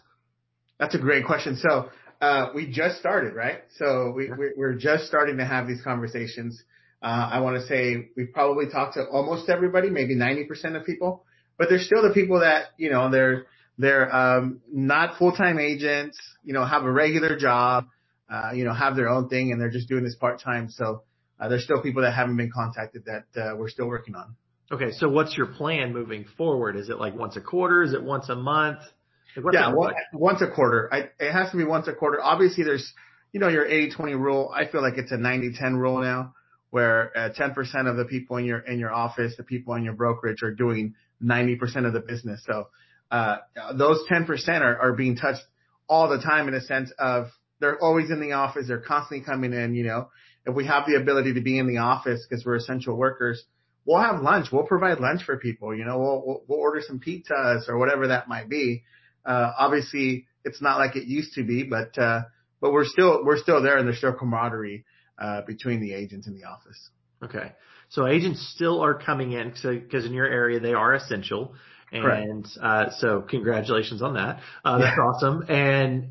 That's 0.79 0.95
a 0.95 0.99
great 0.99 1.25
question. 1.25 1.57
So, 1.57 1.89
uh, 2.21 2.49
we 2.55 2.71
just 2.71 2.99
started, 2.99 3.35
right? 3.35 3.61
So 3.79 4.13
we, 4.15 4.31
we're 4.57 4.75
just 4.75 5.07
starting 5.07 5.39
to 5.39 5.47
have 5.47 5.67
these 5.67 5.81
conversations. 5.83 6.63
Uh, 7.03 7.29
I 7.33 7.41
want 7.41 7.57
to 7.57 7.67
say 7.67 8.11
we've 8.17 8.33
probably 8.33 8.67
talked 8.71 8.95
to 8.95 9.07
almost 9.07 9.49
everybody, 9.49 9.91
maybe 9.91 10.15
90% 10.15 10.77
of 10.77 10.85
people, 10.85 11.25
but 11.59 11.69
there's 11.69 11.87
still 11.87 12.03
the 12.03 12.15
people 12.15 12.41
that, 12.41 12.67
you 12.77 12.91
know, 12.91 13.11
they're, 13.11 13.47
they're, 13.79 14.15
um, 14.15 14.61
not 14.73 15.19
full-time 15.19 15.59
agents, 15.59 16.19
you 16.45 16.53
know, 16.53 16.65
have 16.65 16.85
a 16.85 16.91
regular 16.91 17.37
job, 17.37 17.87
uh, 18.31 18.51
you 18.55 18.65
know, 18.65 18.73
have 18.73 18.97
their 18.97 19.09
own 19.09 19.29
thing 19.29 19.53
and 19.53 19.61
they're 19.61 19.71
just 19.71 19.89
doing 19.89 20.05
this 20.05 20.15
part-time. 20.15 20.71
So, 20.71 21.03
uh, 21.39 21.49
there's 21.49 21.65
still 21.65 21.83
people 21.83 22.03
that 22.03 22.13
haven't 22.13 22.37
been 22.37 22.51
contacted 22.51 23.05
that, 23.07 23.41
uh, 23.41 23.57
we're 23.57 23.69
still 23.69 23.87
working 23.87 24.15
on. 24.15 24.37
Okay. 24.71 24.91
So 24.93 25.09
what's 25.09 25.37
your 25.37 25.47
plan 25.47 25.93
moving 25.93 26.25
forward? 26.37 26.77
Is 26.77 26.89
it 26.89 26.99
like 26.99 27.15
once 27.15 27.37
a 27.37 27.41
quarter? 27.41 27.83
Is 27.83 27.93
it 27.93 28.03
once 28.03 28.29
a 28.29 28.35
month? 28.35 28.79
Like 29.37 29.55
yeah, 29.55 29.69
like? 29.69 29.95
once 30.13 30.41
a 30.43 30.51
quarter. 30.51 30.89
I, 30.93 31.11
it 31.21 31.33
has 31.33 31.51
to 31.51 31.57
be 31.57 31.65
once 31.65 31.89
a 31.89 31.93
quarter. 31.93 32.21
Obviously 32.21 32.65
there's, 32.65 32.93
you 33.33 33.41
know, 33.41 33.49
your 33.49 33.67
80-20 33.67 34.19
rule. 34.19 34.51
I 34.55 34.67
feel 34.67 34.83
like 34.83 34.95
it's 34.97 35.13
a 35.13 35.17
90-10 35.17 35.79
rule 35.79 36.01
now 36.01 36.35
where 36.71 37.17
uh, 37.17 37.31
10% 37.31 37.89
of 37.89 37.97
the 37.97 38.07
people 38.07 38.39
in 38.39 38.45
your 38.45 38.59
in 38.59 38.79
your 38.79 38.93
office, 38.93 39.35
the 39.37 39.45
people 39.45 39.75
in 39.75 39.85
your 39.85 39.93
brokerage 39.95 40.43
are 40.43 40.53
doing 40.53 40.95
90% 41.23 41.87
of 41.87 41.93
the 41.93 42.01
business. 42.01 42.43
So 42.47 42.69
uh, 43.11 43.37
those 43.75 44.01
10% 44.11 44.29
are, 44.61 44.79
are 44.79 44.93
being 44.93 45.17
touched 45.17 45.43
all 45.89 46.09
the 46.09 46.19
time 46.19 46.49
in 46.49 46.55
a 46.55 46.61
sense 46.61 46.91
of 46.99 47.29
they're 47.61 47.79
always 47.83 48.11
in 48.11 48.21
the 48.21 48.33
office, 48.33 48.67
they're 48.69 48.79
constantly 48.79 49.25
coming 49.25 49.53
in. 49.53 49.75
You 49.75 49.85
know, 49.85 50.11
if 50.45 50.55
we 50.55 50.67
have 50.67 50.85
the 50.87 50.97
ability 50.97 51.35
to 51.35 51.41
be 51.41 51.59
in 51.59 51.67
the 51.67 51.79
office 51.79 52.27
because 52.29 52.45
we're 52.45 52.57
essential 52.57 52.97
workers, 52.97 53.43
we'll 53.85 54.03
have 54.03 54.21
lunch. 54.21 54.49
We'll 54.53 54.65
provide 54.65 55.01
lunch 55.01 55.23
for 55.25 55.39
people. 55.39 55.75
You 55.75 55.85
know, 55.85 55.99
we'll 55.99 56.23
we'll, 56.27 56.43
we'll 56.49 56.61
order 56.61 56.83
some 56.87 57.01
pizzas 57.01 57.69
or 57.69 57.79
whatever 57.79 58.09
that 58.09 58.29
might 58.29 58.49
be. 58.49 58.83
Uh, 59.25 59.53
obviously, 59.59 60.27
it's 60.45 60.61
not 60.61 60.79
like 60.79 60.97
it 60.97 61.07
used 61.07 61.35
to 61.35 61.45
be, 61.45 61.63
but 61.63 61.97
uh, 61.99 62.23
but 62.61 62.73
we're 62.73 62.85
still 62.85 63.25
we're 63.25 63.39
still 63.39 63.63
there, 63.63 63.79
and 63.79 63.87
there's 63.87 63.99
still 63.99 64.13
camaraderie 64.13 64.85
uh, 65.19 65.43
between 65.47 65.81
the 65.81 65.95
agents 65.95 66.27
in 66.27 66.35
the 66.35 66.45
office. 66.45 66.91
Okay. 67.23 67.53
So 67.89 68.07
agents 68.07 68.53
still 68.55 68.83
are 68.83 68.95
coming 68.95 69.33
in 69.33 69.53
because 69.63 70.05
in 70.05 70.13
your 70.13 70.27
area 70.27 70.61
they 70.61 70.75
are 70.75 70.95
essential. 70.95 71.55
And 71.93 72.47
uh, 72.61 72.91
so 72.99 73.23
congratulations 73.23 74.03
on 74.03 74.15
that. 74.15 74.41
Uh, 74.65 74.79
that's 74.79 74.97
yeah. 74.97 75.05
awesome. 75.05 75.45
And 75.49 76.09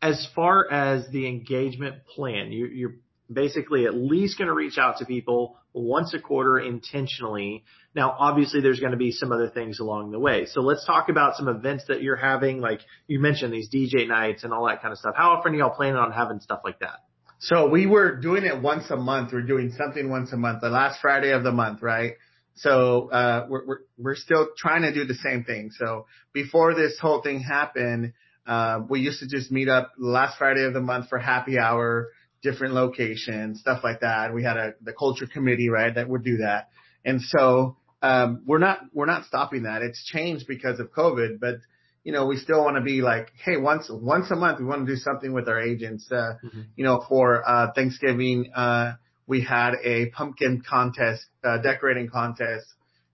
as 0.00 0.26
far 0.34 0.70
as 0.70 1.08
the 1.10 1.26
engagement 1.26 2.06
plan, 2.06 2.52
you, 2.52 2.66
you're 2.66 2.94
basically 3.32 3.86
at 3.86 3.94
least 3.94 4.38
going 4.38 4.48
to 4.48 4.54
reach 4.54 4.78
out 4.78 4.98
to 4.98 5.04
people 5.04 5.56
once 5.72 6.14
a 6.14 6.20
quarter 6.20 6.58
intentionally. 6.58 7.64
Now, 7.94 8.14
obviously 8.18 8.60
there's 8.60 8.78
going 8.78 8.92
to 8.92 8.98
be 8.98 9.10
some 9.10 9.32
other 9.32 9.50
things 9.50 9.80
along 9.80 10.12
the 10.12 10.18
way. 10.20 10.46
So 10.46 10.60
let's 10.60 10.86
talk 10.86 11.08
about 11.08 11.36
some 11.36 11.48
events 11.48 11.84
that 11.88 12.02
you're 12.02 12.16
having. 12.16 12.60
Like 12.60 12.80
you 13.08 13.18
mentioned 13.18 13.52
these 13.52 13.68
DJ 13.68 14.06
nights 14.06 14.44
and 14.44 14.52
all 14.52 14.66
that 14.68 14.80
kind 14.80 14.92
of 14.92 14.98
stuff. 14.98 15.14
How 15.16 15.32
often 15.32 15.54
are 15.54 15.56
y'all 15.56 15.70
planning 15.70 15.96
on 15.96 16.12
having 16.12 16.40
stuff 16.40 16.60
like 16.64 16.78
that? 16.80 17.00
So 17.46 17.68
we 17.68 17.86
were 17.86 18.16
doing 18.16 18.44
it 18.44 18.60
once 18.60 18.90
a 18.90 18.96
month. 18.96 19.32
We're 19.32 19.42
doing 19.42 19.72
something 19.78 20.10
once 20.10 20.32
a 20.32 20.36
month, 20.36 20.62
the 20.62 20.68
last 20.68 21.00
Friday 21.00 21.30
of 21.30 21.44
the 21.44 21.52
month, 21.52 21.80
right? 21.80 22.14
So 22.56 23.08
uh, 23.12 23.46
we're, 23.48 23.64
we're 23.64 23.78
we're 23.96 24.14
still 24.16 24.48
trying 24.58 24.82
to 24.82 24.92
do 24.92 25.04
the 25.04 25.14
same 25.14 25.44
thing. 25.44 25.70
So 25.70 26.06
before 26.32 26.74
this 26.74 26.98
whole 27.00 27.22
thing 27.22 27.38
happened, 27.38 28.14
uh, 28.48 28.80
we 28.88 28.98
used 28.98 29.20
to 29.20 29.28
just 29.28 29.52
meet 29.52 29.68
up 29.68 29.92
last 29.96 30.38
Friday 30.38 30.64
of 30.64 30.74
the 30.74 30.80
month 30.80 31.08
for 31.08 31.20
happy 31.20 31.56
hour, 31.56 32.08
different 32.42 32.74
locations, 32.74 33.60
stuff 33.60 33.84
like 33.84 34.00
that. 34.00 34.34
We 34.34 34.42
had 34.42 34.56
a 34.56 34.74
the 34.82 34.92
culture 34.92 35.28
committee, 35.32 35.68
right, 35.68 35.94
that 35.94 36.08
would 36.08 36.24
do 36.24 36.38
that. 36.38 36.70
And 37.04 37.22
so 37.22 37.76
um, 38.02 38.42
we're 38.44 38.58
not 38.58 38.80
we're 38.92 39.06
not 39.06 39.24
stopping 39.26 39.62
that. 39.64 39.82
It's 39.82 40.04
changed 40.04 40.48
because 40.48 40.80
of 40.80 40.90
COVID, 40.90 41.38
but 41.38 41.58
you 42.06 42.12
know, 42.12 42.24
we 42.24 42.36
still 42.36 42.62
want 42.62 42.76
to 42.76 42.82
be 42.82 43.02
like, 43.02 43.32
hey, 43.44 43.56
once 43.56 43.90
once 43.90 44.30
a 44.30 44.36
month 44.36 44.60
we 44.60 44.64
want 44.64 44.86
to 44.86 44.92
do 44.94 44.96
something 44.96 45.32
with 45.32 45.48
our 45.48 45.60
agents. 45.60 46.06
Uh, 46.08 46.34
mm-hmm. 46.44 46.60
You 46.76 46.84
know, 46.84 47.04
for 47.08 47.42
uh, 47.44 47.72
Thanksgiving, 47.74 48.52
uh, 48.54 48.92
we 49.26 49.42
had 49.42 49.74
a 49.82 50.10
pumpkin 50.10 50.62
contest, 50.64 51.24
uh, 51.42 51.58
decorating 51.58 52.08
contest. 52.08 52.64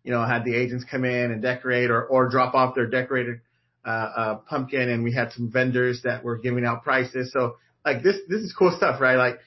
You 0.04 0.12
know, 0.12 0.22
had 0.26 0.44
the 0.44 0.54
agents 0.54 0.84
come 0.84 1.06
in 1.06 1.32
and 1.32 1.40
decorate 1.40 1.90
or 1.90 2.04
or 2.04 2.28
drop 2.28 2.52
off 2.54 2.74
their 2.74 2.86
decorated 2.86 3.40
uh, 3.82 3.88
uh, 3.88 4.34
pumpkin, 4.46 4.90
and 4.90 5.02
we 5.02 5.14
had 5.14 5.32
some 5.32 5.50
vendors 5.50 6.02
that 6.04 6.22
were 6.22 6.36
giving 6.36 6.66
out 6.66 6.82
prices. 6.82 7.32
So 7.32 7.56
like 7.86 8.02
this 8.02 8.16
this 8.28 8.42
is 8.42 8.52
cool 8.52 8.74
stuff, 8.76 9.00
right? 9.00 9.16
Like, 9.16 9.38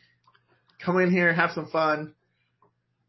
come 0.84 0.98
in 1.00 1.12
here, 1.12 1.32
have 1.32 1.52
some 1.52 1.68
fun 1.68 2.15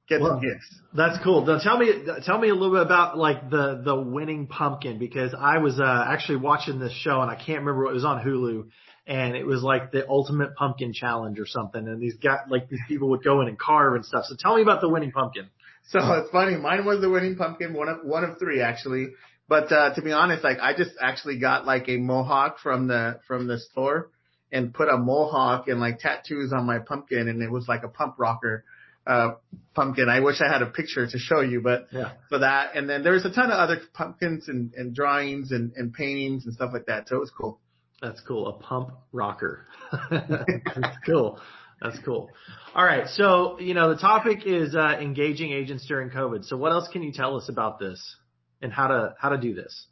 get 0.09 0.21
well, 0.21 0.33
some 0.33 0.41
gifts. 0.41 0.67
That's 0.95 1.23
cool. 1.23 1.45
Now 1.45 1.59
tell 1.59 1.79
me, 1.79 1.89
tell 2.25 2.39
me 2.39 2.49
a 2.49 2.55
little 2.55 2.73
bit 2.73 2.83
about 2.83 3.19
like 3.19 3.51
the 3.51 3.83
the 3.85 3.95
winning 3.95 4.47
pumpkin 4.47 4.99
because 4.99 5.35
I 5.39 5.59
was 5.59 5.79
uh, 5.81 6.05
actually 6.09 6.37
watching 6.37 6.79
this 6.79 6.93
show 6.93 7.21
and 7.21 7.31
I 7.31 7.35
can't 7.35 7.61
remember 7.61 7.85
what 7.85 7.91
it 7.91 7.95
was 7.95 8.05
on 8.05 8.25
Hulu 8.25 8.69
and 9.07 9.37
it 9.37 9.47
was 9.47 9.63
like 9.63 9.93
the 9.93 10.09
ultimate 10.09 10.55
pumpkin 10.57 10.93
challenge 10.93 11.39
or 11.39 11.47
something 11.47 11.87
and 11.87 12.01
these 12.01 12.15
got 12.15 12.51
like 12.51 12.69
these 12.69 12.81
people 12.89 13.11
would 13.11 13.23
go 13.23 13.41
in 13.41 13.49
and 13.49 13.59
carve 13.59 13.95
and 13.95 14.05
stuff. 14.05 14.25
So 14.27 14.37
tell 14.39 14.57
me 14.57 14.63
about 14.63 14.81
the 14.81 14.89
winning 14.89 15.13
pumpkin. 15.13 15.49
So 15.89 16.01
it's 16.15 16.31
funny. 16.31 16.57
Mine 16.57 16.85
was 16.85 17.01
the 17.01 17.11
winning 17.11 17.37
pumpkin, 17.37 17.73
one 17.73 17.89
of 17.89 17.99
one 18.03 18.25
of 18.25 18.39
three 18.39 18.61
actually. 18.61 19.09
But 19.49 19.71
uh, 19.71 19.95
to 19.95 20.03
be 20.03 20.11
honest, 20.11 20.43
like 20.43 20.59
I 20.61 20.77
just 20.77 20.91
actually 21.01 21.39
got 21.39 21.67
like 21.67 21.89
a 21.89 21.97
mohawk 21.97 22.59
from 22.59 22.89
the 22.89 23.21
from 23.29 23.47
the 23.47 23.59
store 23.59 24.11
and 24.51 24.73
put 24.75 24.89
a 24.89 24.97
mohawk 24.97 25.69
and 25.69 25.81
like 25.81 25.99
tattoos 25.99 26.53
on 26.53 26.67
my 26.67 26.79
pumpkin 26.79 27.29
and 27.29 27.43
it 27.43 27.51
was 27.51 27.67
like 27.69 27.83
a 27.83 27.89
pump 27.89 28.15
rocker 28.19 28.65
uh, 29.07 29.31
pumpkin. 29.75 30.09
I 30.09 30.21
wish 30.21 30.41
I 30.41 30.53
had 30.53 30.63
a 30.63 30.67
picture 30.67 31.07
to 31.07 31.19
show 31.19 31.41
you, 31.41 31.61
but 31.61 31.89
yeah. 31.93 32.13
for 32.29 32.39
that. 32.39 32.75
And 32.75 32.89
then 32.89 33.03
there's 33.03 33.25
a 33.25 33.31
ton 33.31 33.51
of 33.51 33.59
other 33.59 33.81
pumpkins 33.95 34.49
and, 34.49 34.73
and 34.75 34.95
drawings 34.95 35.53
and, 35.53 35.73
and 35.77 35.93
paintings 35.93 36.45
and 36.45 36.55
stuff 36.55 36.71
like 36.73 36.87
that. 36.87 37.09
So 37.09 37.17
it 37.17 37.21
was 37.21 37.31
cool. 37.31 37.61
That's 38.03 38.21
cool. 38.21 38.49
A 38.49 38.53
pump 38.55 38.91
rocker. 39.13 39.67
That's 40.11 40.97
cool. 41.07 41.41
That's 41.81 41.99
cool. 42.01 42.31
All 42.75 42.85
right. 42.85 43.07
So, 43.09 43.59
you 43.61 43.75
know, 43.75 43.95
the 43.95 44.01
topic 44.01 44.41
is 44.45 44.75
uh, 44.75 44.99
engaging 45.01 45.53
agents 45.53 45.87
during 45.87 46.11
COVID. 46.11 46.45
So 46.45 46.57
what 46.57 46.73
else 46.73 46.89
can 46.89 47.03
you 47.03 47.13
tell 47.13 47.37
us 47.37 47.49
about 47.49 47.79
this 47.79 48.17
and 48.61 48.73
how 48.73 48.89
to, 48.89 49.15
how 49.19 49.31
to 49.31 49.39
do 49.39 49.55
this? 49.55 49.87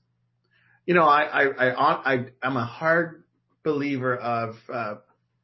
You 0.87 0.94
know, 0.94 1.04
I, 1.04 1.23
I, 1.23 1.68
I, 1.68 2.14
I 2.14 2.25
I'm 2.42 2.56
a 2.56 2.64
hard 2.64 3.25
believer 3.62 4.16
of, 4.16 4.56
uh, 4.73 4.94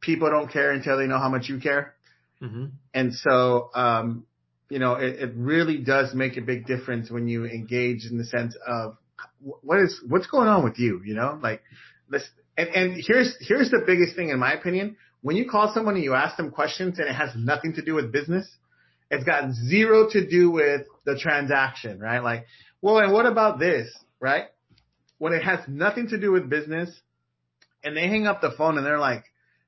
people 0.01 0.31
don't 0.31 0.51
care 0.51 0.73
until 0.73 0.99
they 0.99 1.07
know 1.07 1.19
how 1.19 1.29
much 1.29 1.49
you 1.49 1.59
care. 1.61 1.95
Mm-hmm. 2.43 2.67
And 2.95 3.15
so, 3.15 3.71
um, 3.75 4.25
you 4.69 4.79
know, 4.79 4.95
it, 4.95 5.21
it 5.21 5.33
really 5.35 5.79
does 5.79 6.15
make 6.15 6.37
a 6.37 6.41
big 6.41 6.67
difference 6.67 7.11
when 7.11 7.29
you 7.29 7.45
engage 7.45 8.07
in 8.07 8.19
the 8.19 8.25
sense 8.25 8.57
of 8.67 8.97
what 9.41 9.81
is, 9.81 10.01
what's 10.09 10.27
going 10.27 10.49
on 10.49 10.65
with 10.65 10.79
you, 10.79 11.03
you 11.05 11.15
know, 11.15 11.39
like 11.43 11.63
this, 12.09 12.27
and, 12.57 12.69
and 12.71 13.05
here's, 13.07 13.37
here's 13.41 13.71
the 13.71 13.83
biggest 13.87 14.17
thing 14.17 14.31
in 14.31 14.39
my 14.39 14.53
opinion. 14.53 14.97
When 15.23 15.37
you 15.37 15.49
call 15.49 15.73
someone 15.75 15.97
and 15.97 16.05
you 16.05 16.15
ask 16.15 16.37
them 16.37 16.51
questions 16.51 16.99
and 16.99 17.09
it 17.09 17.15
has 17.15 17.31
nothing 17.37 17.75
to 17.75 17.83
do 17.83 17.95
with 17.95 18.11
business, 18.11 18.49
it's 19.11 19.25
got 19.25 19.53
zero 19.53 20.09
to 20.11 20.27
do 20.27 20.51
with 20.51 20.83
the 21.05 21.19
transaction, 21.19 21.99
right? 21.99 22.23
Like, 22.23 22.47
well, 22.81 22.99
and 22.99 23.13
what 23.13 23.27
about 23.27 23.59
this, 23.59 23.89
right? 24.21 24.47
When 25.19 25.33
it 25.33 25.43
has 25.43 25.61
nothing 25.69 26.09
to 26.09 26.19
do 26.19 26.33
with 26.33 26.49
business 26.49 26.91
and 27.85 27.97
they 27.97 28.09
hang 28.09 28.27
up 28.27 28.41
the 28.41 28.53
phone 28.57 28.79
and 28.79 28.87
they're 28.87 28.99
like, 28.99 29.25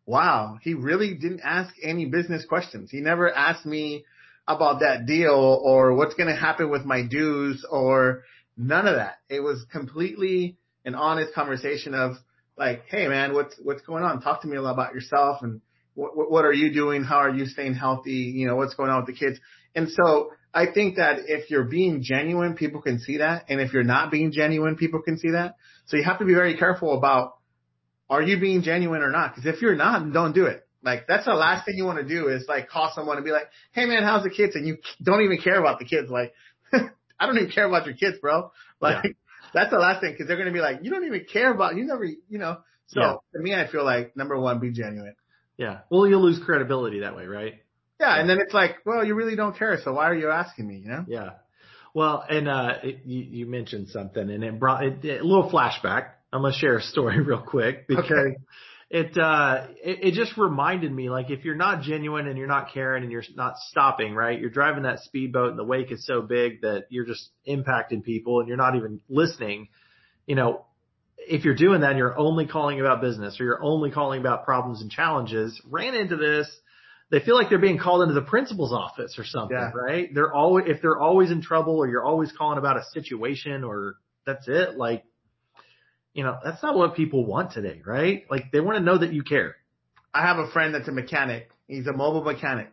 wow, 0.07 0.59
he 0.61 0.75
really 0.75 1.15
didn't 1.15 1.41
ask 1.45 1.73
any 1.83 2.07
business 2.07 2.45
questions. 2.45 2.91
He 2.91 3.01
never 3.01 3.33
asked 3.33 3.67
me 3.67 4.05
about 4.49 4.81
that 4.81 5.07
deal 5.07 5.61
or 5.63 5.95
what's 5.95 6.15
going 6.15 6.29
to 6.29 6.41
happen 6.41 6.71
with 6.71 6.85
my 6.85 7.03
dues 7.07 7.65
or 7.71 8.25
none 8.57 8.89
of 8.89 8.97
that. 8.97 9.19
It 9.29 9.41
was 9.41 9.65
completely 9.71 10.57
an 10.85 10.95
honest 10.95 11.33
conversation 11.35 11.95
of 11.95 12.17
like, 12.57 12.83
hey 12.89 13.07
man, 13.09 13.35
what's 13.35 13.55
what's 13.63 13.83
going 13.83 14.03
on? 14.03 14.21
Talk 14.21 14.43
to 14.43 14.49
me 14.49 14.57
a 14.57 14.63
lot 14.63 14.73
about 14.73 14.95
yourself 14.95 15.39
and 15.43 15.61
what 15.95 16.31
what 16.31 16.45
are 16.45 16.53
you 16.53 16.73
doing? 16.73 17.05
How 17.05 17.19
are 17.19 17.31
you 17.31 17.47
staying 17.47 17.75
healthy? 17.75 18.33
You 18.35 18.47
know, 18.47 18.57
what's 18.57 18.75
going 18.75 18.91
on 18.91 19.05
with 19.05 19.15
the 19.15 19.19
kids? 19.19 19.39
And 19.75 19.89
so 19.89 20.33
I 20.53 20.67
think 20.73 20.97
that 20.97 21.21
if 21.29 21.51
you're 21.51 21.65
being 21.65 22.03
genuine, 22.03 22.55
people 22.55 22.83
can 22.83 22.99
see 22.99 23.19
that, 23.19 23.45
and 23.49 23.61
if 23.61 23.73
you're 23.73 23.85
not 23.85 24.11
being 24.11 24.33
genuine, 24.33 24.77
people 24.77 25.01
can 25.01 25.19
see 25.19 25.31
that. 25.31 25.57
So 25.87 25.97
you 25.97 26.05
have 26.05 26.19
to 26.19 26.25
be 26.25 26.35
very 26.35 26.57
careful 26.57 26.97
about 26.97 27.35
are 28.13 28.23
you 28.23 28.39
being 28.39 28.63
genuine 28.63 29.03
or 29.03 29.11
not? 29.11 29.35
Because 29.35 29.53
if 29.55 29.63
you're 29.63 29.75
not, 29.75 30.13
don't 30.13 30.35
do 30.35 30.47
it. 30.47 30.67
Like 30.85 31.07
that's 31.07 31.25
the 31.25 31.35
last 31.35 31.65
thing 31.65 31.77
you 31.77 31.85
want 31.85 31.99
to 31.99 32.05
do 32.05 32.29
is 32.29 32.45
like 32.49 32.69
call 32.69 32.93
someone 32.95 33.17
and 33.17 33.25
be 33.25 33.31
like, 33.31 33.49
"Hey 33.73 33.87
man, 33.87 34.03
how's 34.03 34.25
the 34.25 34.31
kids?" 34.31 34.57
And 34.57 34.67
you 34.67 34.79
don't 35.03 35.23
even 35.23 35.39
care 35.39 35.59
about 35.59 35.79
the 35.79 35.85
kids. 35.85 36.11
Like, 36.11 36.35
I 36.73 37.27
don't 37.27 37.39
even 37.39 37.51
care 37.51 37.67
about 37.67 37.87
your 37.87 37.95
kids, 37.95 38.19
bro. 38.21 38.51
Like, 38.81 39.05
yeah. 39.05 39.11
that's 39.55 39.71
the 39.71 39.79
last 39.79 40.01
thing 40.01 40.13
because 40.13 40.27
they're 40.27 40.37
gonna 40.37 40.53
be 40.53 40.61
like, 40.61 40.81
"You 40.83 40.91
don't 40.91 41.05
even 41.05 41.25
care 41.33 41.53
about 41.53 41.77
you 41.77 41.85
never, 41.85 42.05
you 42.05 42.39
know." 42.39 42.59
So 42.89 43.01
yeah. 43.01 43.15
to 43.35 43.41
me, 43.41 43.55
I 43.55 43.69
feel 43.69 43.85
like 43.85 44.17
number 44.17 44.39
one, 44.39 44.59
be 44.59 44.73
genuine. 44.73 45.15
Yeah. 45.57 45.81
Well, 45.91 46.07
you'll 46.07 46.23
lose 46.23 46.41
credibility 46.45 47.01
that 47.01 47.17
way, 47.17 47.27
right? 47.27 47.63
Yeah, 48.01 48.19
and 48.19 48.29
then 48.29 48.41
it's 48.41 48.53
like, 48.53 48.79
well, 48.85 49.05
you 49.05 49.15
really 49.15 49.37
don't 49.37 49.57
care, 49.57 49.79
so 49.83 49.93
why 49.93 50.07
are 50.11 50.15
you 50.15 50.29
asking 50.29 50.67
me? 50.67 50.79
You 50.79 50.89
know? 50.89 51.05
Yeah. 51.07 51.31
Well, 51.95 52.25
and 52.29 52.49
uh, 52.49 52.73
it, 52.83 53.01
you, 53.05 53.23
you 53.23 53.47
mentioned 53.47 53.89
something, 53.91 54.29
and 54.29 54.43
it 54.43 54.59
brought 54.59 54.85
it, 54.85 55.05
it, 55.05 55.21
a 55.21 55.25
little 55.25 55.49
flashback. 55.51 56.09
I'm 56.33 56.43
gonna 56.43 56.55
share 56.55 56.77
a 56.77 56.83
story 56.83 57.21
real 57.23 57.43
quick 57.43 57.87
because 57.87 58.05
okay. 58.11 58.37
it, 58.91 59.19
uh, 59.19 59.67
it 59.83 59.99
it 60.05 60.15
just 60.15 60.37
reminded 60.37 60.93
me, 60.93 61.11
like, 61.11 61.31
if 61.31 61.45
you're 61.45 61.55
not 61.55 61.83
genuine 61.83 62.27
and 62.27 62.39
you're 62.39 62.47
not 62.47 62.73
caring 62.73 63.03
and 63.03 63.13
you're 63.13 63.25
not 63.35 63.57
stopping, 63.69 64.15
right? 64.15 64.39
You're 64.39 64.51
driving 64.51 64.85
that 64.85 65.01
speedboat, 65.01 65.51
and 65.51 65.59
the 65.59 65.65
wake 65.65 65.93
is 65.93 66.07
so 66.07 66.23
big 66.23 66.63
that 66.63 66.87
you're 66.91 67.07
just 67.07 67.31
impacting 67.47 68.03
people, 68.03 68.41
and 68.41 68.49
you're 68.49 68.57
not 68.57 68.77
even 68.77 69.01
listening. 69.09 69.69
You 70.27 70.37
know, 70.37 70.65
if 71.19 71.45
you're 71.45 71.55
doing 71.55 71.83
that, 71.83 71.91
and 71.91 71.99
you're 71.99 72.19
only 72.19 72.47
calling 72.47 72.81
about 72.81 73.01
business 73.01 73.41
or 73.41 73.45
you're 73.45 73.63
only 73.63 73.91
calling 73.91 74.21
about 74.21 74.45
problems 74.45 74.81
and 74.81 74.91
challenges. 74.91 75.61
Ran 75.69 75.95
into 75.95 76.17
this 76.17 76.49
they 77.13 77.21
feel 77.21 77.35
like 77.35 77.51
they're 77.51 77.59
being 77.59 77.79
called 77.79 78.01
into 78.03 78.15
the 78.15 78.23
principal's 78.23 78.73
office 78.73 79.17
or 79.19 79.25
something, 79.25 79.55
yeah. 79.55 79.71
right? 79.75 80.13
They're 80.15 80.33
always, 80.33 80.65
if 80.67 80.81
they're 80.81 80.99
always 80.99 81.31
in 81.31 81.43
trouble 81.43 81.77
or 81.77 81.87
you're 81.87 82.03
always 82.03 82.33
calling 82.33 82.57
about 82.57 82.79
a 82.79 82.85
situation 82.95 83.65
or 83.65 83.97
that's 84.25 84.49
it, 84.49 84.79
like, 84.79 85.05
you 86.15 86.25
know, 86.25 86.39
that's 86.45 86.63
not 86.63 86.77
what 86.77 86.95
people 86.95 87.25
want 87.25 87.53
today, 87.53 87.81
right? 87.85 88.25
Like 88.31 88.53
they 88.53 88.61
want 88.61 88.79
to 88.79 88.85
know 88.85 88.99
that 88.99 89.13
you 89.13 89.23
care. 89.23 89.57
I 90.13 90.23
have 90.27 90.39
a 90.39 90.51
friend 90.51 90.75
that's 90.75 90.89
a 90.89 90.93
mechanic. 90.93 91.51
He's 91.67 91.87
a 91.87 91.93
mobile 91.93 92.23
mechanic. 92.23 92.71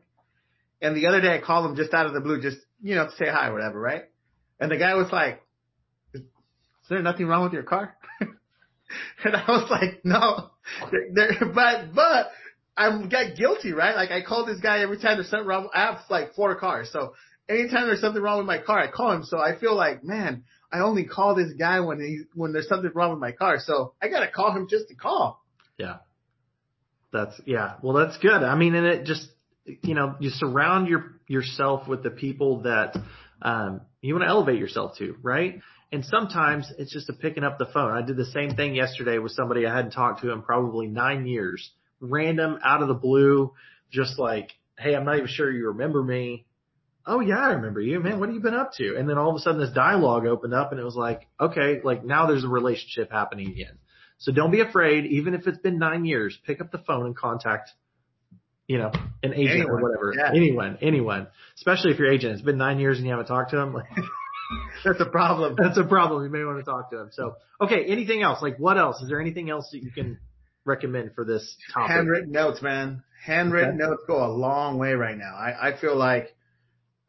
And 0.81 0.95
the 0.95 1.07
other 1.07 1.21
day 1.21 1.33
I 1.33 1.39
called 1.39 1.69
him 1.69 1.75
just 1.75 1.93
out 1.93 2.05
of 2.05 2.13
the 2.13 2.21
blue, 2.21 2.41
just, 2.41 2.57
you 2.81 2.95
know, 2.95 3.05
to 3.05 3.15
say 3.15 3.25
hi 3.29 3.47
or 3.47 3.53
whatever, 3.53 3.79
right? 3.79 4.03
And 4.59 4.71
the 4.71 4.77
guy 4.77 4.93
was 4.95 5.11
like, 5.11 5.41
is 6.13 6.21
there 6.89 7.01
nothing 7.01 7.27
wrong 7.27 7.43
with 7.43 7.53
your 7.53 7.63
car? 7.63 7.95
and 8.21 9.35
I 9.35 9.45
was 9.47 9.69
like, 9.69 10.03
no, 10.03 10.51
but, 11.53 11.93
but 11.93 12.31
I'm 12.75 13.09
get 13.09 13.37
guilty, 13.37 13.73
right? 13.73 13.95
Like 13.95 14.11
I 14.11 14.21
call 14.21 14.45
this 14.45 14.59
guy 14.59 14.79
every 14.79 14.97
time 14.97 15.17
there's 15.17 15.29
something 15.29 15.47
wrong. 15.47 15.69
I 15.73 15.81
have 15.81 15.99
like 16.09 16.33
four 16.33 16.55
cars, 16.55 16.89
so 16.91 17.13
anytime 17.49 17.87
there's 17.87 17.99
something 17.99 18.21
wrong 18.21 18.37
with 18.37 18.47
my 18.47 18.59
car, 18.59 18.79
I 18.79 18.89
call 18.89 19.11
him. 19.11 19.23
So 19.23 19.37
I 19.39 19.57
feel 19.59 19.75
like, 19.75 20.03
man, 20.03 20.43
I 20.71 20.79
only 20.79 21.05
call 21.05 21.35
this 21.35 21.53
guy 21.53 21.79
when 21.79 21.99
he 21.99 22.21
when 22.33 22.53
there's 22.53 22.67
something 22.67 22.91
wrong 22.93 23.11
with 23.11 23.19
my 23.19 23.31
car. 23.31 23.57
So 23.59 23.93
I 24.01 24.07
gotta 24.07 24.29
call 24.29 24.51
him 24.55 24.67
just 24.69 24.87
to 24.89 24.95
call. 24.95 25.43
Yeah, 25.77 25.97
that's 27.11 27.39
yeah. 27.45 27.75
Well, 27.81 27.93
that's 27.93 28.17
good. 28.17 28.43
I 28.43 28.55
mean, 28.55 28.75
and 28.75 28.85
it 28.85 29.05
just 29.05 29.27
you 29.65 29.93
know 29.95 30.15
you 30.19 30.29
surround 30.29 30.87
your 30.87 31.13
yourself 31.27 31.87
with 31.87 32.03
the 32.03 32.11
people 32.11 32.61
that 32.63 32.95
um, 33.41 33.81
you 34.01 34.13
want 34.13 34.23
to 34.23 34.29
elevate 34.29 34.59
yourself 34.59 34.97
to, 34.97 35.15
right? 35.21 35.61
And 35.91 36.05
sometimes 36.05 36.71
it's 36.77 36.93
just 36.93 37.09
a 37.09 37.13
picking 37.13 37.43
up 37.43 37.57
the 37.57 37.65
phone. 37.65 37.91
I 37.91 38.03
did 38.05 38.15
the 38.15 38.25
same 38.25 38.51
thing 38.55 38.75
yesterday 38.75 39.17
with 39.17 39.31
somebody 39.31 39.65
I 39.65 39.75
hadn't 39.75 39.91
talked 39.91 40.21
to 40.21 40.31
in 40.31 40.43
probably 40.43 40.87
nine 40.87 41.25
years 41.25 41.71
random 41.99 42.59
out 42.63 42.81
of 42.81 42.87
the 42.87 42.93
blue, 42.93 43.53
just 43.91 44.19
like, 44.19 44.51
Hey, 44.77 44.95
I'm 44.95 45.03
not 45.03 45.15
even 45.15 45.27
sure 45.27 45.51
you 45.51 45.69
remember 45.69 46.01
me. 46.01 46.45
Oh 47.05 47.21
yeah, 47.21 47.39
I 47.39 47.53
remember 47.53 47.81
you, 47.81 47.99
man. 47.99 48.19
What 48.19 48.29
have 48.29 48.35
you 48.35 48.41
been 48.41 48.53
up 48.53 48.73
to? 48.73 48.95
And 48.97 49.09
then 49.09 49.17
all 49.17 49.29
of 49.29 49.35
a 49.35 49.39
sudden 49.39 49.59
this 49.59 49.71
dialogue 49.71 50.25
opened 50.25 50.53
up 50.53 50.71
and 50.71 50.79
it 50.79 50.83
was 50.83 50.95
like, 50.95 51.27
okay, 51.39 51.81
like 51.83 52.03
now 52.03 52.27
there's 52.27 52.43
a 52.43 52.47
relationship 52.47 53.11
happening 53.11 53.47
again. 53.47 53.77
So 54.19 54.33
don't 54.33 54.51
be 54.51 54.59
afraid, 54.59 55.05
even 55.05 55.33
if 55.33 55.47
it's 55.47 55.57
been 55.57 55.79
nine 55.79 56.05
years, 56.05 56.37
pick 56.45 56.59
up 56.59 56.71
the 56.71 56.77
phone 56.77 57.05
and 57.05 57.15
contact, 57.15 57.71
you 58.67 58.77
know, 58.77 58.91
an 59.23 59.33
agent 59.33 59.61
anyone. 59.61 59.71
or 59.71 59.81
whatever. 59.81 60.13
Yeah. 60.15 60.29
Anyone, 60.35 60.77
anyone. 60.81 61.27
Especially 61.55 61.91
if 61.91 61.99
your 61.99 62.11
agent, 62.11 62.33
it's 62.33 62.41
been 62.41 62.57
nine 62.57 62.79
years 62.79 62.97
and 62.97 63.05
you 63.05 63.11
haven't 63.11 63.27
talked 63.27 63.51
to 63.51 63.57
him. 63.57 63.73
Like, 63.73 63.87
that's 64.83 64.99
a 64.99 65.05
problem. 65.05 65.55
That's 65.57 65.77
a 65.77 65.85
problem. 65.85 66.23
You 66.23 66.29
may 66.29 66.43
want 66.43 66.59
to 66.59 66.69
talk 66.69 66.91
to 66.91 66.99
him. 66.99 67.09
So, 67.13 67.35
okay. 67.61 67.85
Anything 67.85 68.21
else? 68.21 68.41
Like 68.41 68.57
what 68.57 68.77
else? 68.77 69.01
Is 69.01 69.07
there 69.07 69.21
anything 69.21 69.49
else 69.49 69.69
that 69.71 69.81
you 69.81 69.91
can 69.91 70.19
recommend 70.65 71.15
for 71.15 71.23
this 71.23 71.55
topic? 71.73 71.91
Handwritten 71.91 72.31
notes, 72.31 72.61
man. 72.61 73.03
Handwritten 73.25 73.75
okay. 73.75 73.89
notes 73.89 74.03
go 74.05 74.23
a 74.23 74.31
long 74.31 74.77
way 74.77 74.93
right 74.93 75.17
now. 75.17 75.33
I, 75.33 75.69
I 75.69 75.77
feel 75.79 75.95
like, 75.95 76.35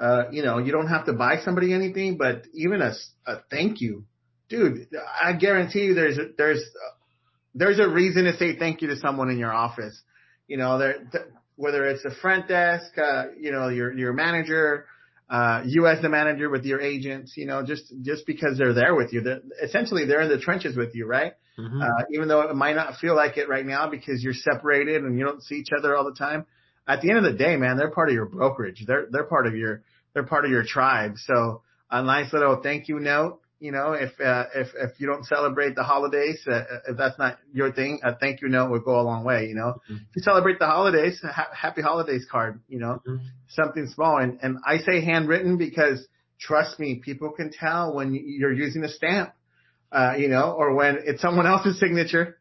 uh, 0.01 0.25
you 0.33 0.43
know, 0.43 0.59
you 0.59 0.73
don't 0.73 0.89
have 0.89 1.05
to 1.07 1.13
buy 1.13 1.37
somebody 1.45 1.75
anything, 1.75 2.17
but 2.17 2.47
even 2.55 2.81
a, 2.81 2.93
a 3.27 3.37
thank 3.51 3.81
you, 3.83 4.05
dude, 4.49 4.89
I 5.23 5.35
guarantee 5.35 5.85
you 5.85 5.95
there's, 5.95 6.19
there's, 6.39 6.63
there's 7.55 7.79
a 7.79 7.89
reason 7.89 8.25
to 8.25 8.37
say 8.37 8.57
thank 8.57 8.81
you 8.81 8.89
to 8.89 8.97
someone 8.97 9.29
in 9.29 9.39
your 9.39 9.53
office. 9.53 10.01
You 10.49 10.57
know, 10.57 10.79
there, 10.79 10.97
whether 11.57 11.87
it's 11.87 12.03
the 12.03 12.13
front 12.23 12.49
desk, 12.49 12.97
uh, 12.97 13.25
you 13.39 13.53
know, 13.53 13.69
your, 13.69 13.93
your 13.93 14.15
manager, 14.15 14.87
uh, 15.29 15.63
you 15.67 15.87
as 15.87 16.01
the 16.01 16.09
manager 16.09 16.49
with 16.49 16.65
your 16.65 16.81
agents, 16.81 17.35
you 17.37 17.47
know, 17.47 17.65
just, 17.65 17.93
just 18.03 18.27
because 18.27 18.57
they're 18.57 18.73
there 18.73 18.95
with 18.95 19.13
you, 19.13 19.21
they're, 19.21 19.41
essentially 19.63 20.07
they're 20.07 20.23
in 20.23 20.31
the 20.31 20.39
trenches 20.41 20.77
with 20.77 20.95
you, 20.95 21.07
right? 21.07 21.35
Mm-hmm. 21.59 21.83
Uh, 21.83 22.05
even 22.13 22.27
though 22.27 22.41
it 22.41 22.57
might 22.57 22.75
not 22.75 22.97
feel 22.97 23.15
like 23.15 23.37
it 23.37 23.49
right 23.49 23.67
now 23.67 23.91
because 23.91 24.25
you're 24.25 24.33
separated 24.33 25.03
and 25.03 25.19
you 25.19 25.25
don't 25.27 25.43
see 25.43 25.57
each 25.57 25.69
other 25.77 25.95
all 25.95 26.05
the 26.05 26.15
time. 26.15 26.47
At 26.87 27.03
the 27.03 27.11
end 27.11 27.25
of 27.25 27.33
the 27.33 27.38
day, 27.38 27.57
man, 27.57 27.77
they're 27.77 27.90
part 27.90 28.09
of 28.09 28.14
your 28.14 28.27
brokerage. 28.27 28.85
They're, 28.87 29.07
they're 29.11 29.25
part 29.25 29.47
of 29.47 29.55
your, 29.55 29.83
they're 30.12 30.25
part 30.25 30.45
of 30.45 30.51
your 30.51 30.64
tribe. 30.64 31.14
So 31.19 31.62
a 31.90 32.03
nice 32.03 32.33
little 32.33 32.61
thank 32.62 32.88
you 32.88 32.99
note, 32.99 33.40
you 33.61 33.73
know, 33.73 33.93
if, 33.93 34.19
uh, 34.21 34.47
if, 34.55 34.69
if 34.75 34.99
you 34.99 35.07
don't 35.07 35.25
celebrate 35.27 35.75
the 35.75 35.83
holidays, 35.83 36.40
uh, 36.51 36.62
if 36.88 36.97
that's 36.97 37.19
not 37.19 37.38
your 37.53 37.73
thing, 37.73 38.01
a 38.03 38.16
thank 38.16 38.40
you 38.40 38.49
note 38.49 38.71
would 38.71 38.85
go 38.85 38.99
a 38.99 39.03
long 39.03 39.23
way, 39.23 39.47
you 39.47 39.55
know. 39.55 39.75
Mm-hmm. 39.85 39.97
If 39.97 40.16
you 40.16 40.23
celebrate 40.23 40.59
the 40.59 40.66
holidays, 40.66 41.21
ha- 41.23 41.51
happy 41.55 41.83
holidays 41.83 42.27
card, 42.31 42.61
you 42.69 42.79
know, 42.81 43.03
mm-hmm. 43.07 43.25
something 43.49 43.87
small. 43.88 44.19
And, 44.19 44.38
and 44.43 44.59
I 44.66 44.79
say 44.79 45.05
handwritten 45.05 45.59
because 45.59 46.07
trust 46.40 46.81
me, 46.81 47.03
people 47.05 47.31
can 47.33 47.53
tell 47.53 47.95
when 47.95 48.14
you're 48.14 48.53
using 48.53 48.83
a 48.83 48.88
stamp 48.88 49.35
uh, 49.93 50.14
you 50.16 50.29
know, 50.29 50.53
or 50.53 50.75
when 50.75 50.99
it's 51.05 51.23
someone 51.23 51.47
else's 51.47 51.79
signature. 51.79 52.38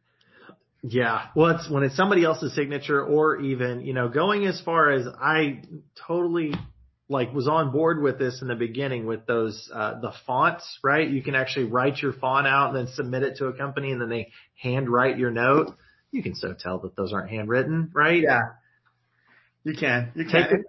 Yeah. 0.81 1.27
Well, 1.35 1.55
it's 1.55 1.69
when 1.69 1.83
it's 1.83 1.95
somebody 1.95 2.23
else's 2.23 2.55
signature 2.55 3.03
or 3.03 3.39
even, 3.41 3.81
you 3.81 3.93
know, 3.93 4.07
going 4.07 4.45
as 4.45 4.61
far 4.61 4.91
as 4.91 5.05
I 5.19 5.61
totally 6.07 6.53
like 7.09 7.33
was 7.33 7.47
on 7.47 7.71
board 7.71 8.01
with 8.01 8.19
this 8.19 8.41
in 8.41 8.47
the 8.47 8.55
beginning 8.55 9.05
with 9.05 9.25
those, 9.25 9.69
uh, 9.73 9.99
the 9.99 10.13
fonts, 10.25 10.79
right? 10.83 11.09
You 11.09 11.21
can 11.21 11.35
actually 11.35 11.65
write 11.65 11.97
your 11.97 12.13
font 12.13 12.47
out 12.47 12.69
and 12.69 12.77
then 12.77 12.93
submit 12.93 13.23
it 13.23 13.37
to 13.37 13.47
a 13.47 13.53
company 13.53 13.91
and 13.91 13.99
then 13.99 14.09
they 14.09 14.31
handwrite 14.61 15.17
your 15.17 15.31
note. 15.31 15.75
You 16.11 16.23
can 16.23 16.35
so 16.35 16.53
tell 16.57 16.79
that 16.79 16.95
those 16.95 17.11
aren't 17.11 17.29
handwritten, 17.29 17.91
right? 17.93 18.21
Yeah. 18.21 18.39
You 19.63 19.73
can. 19.77 20.11
You 20.15 20.25
can. 20.25 20.63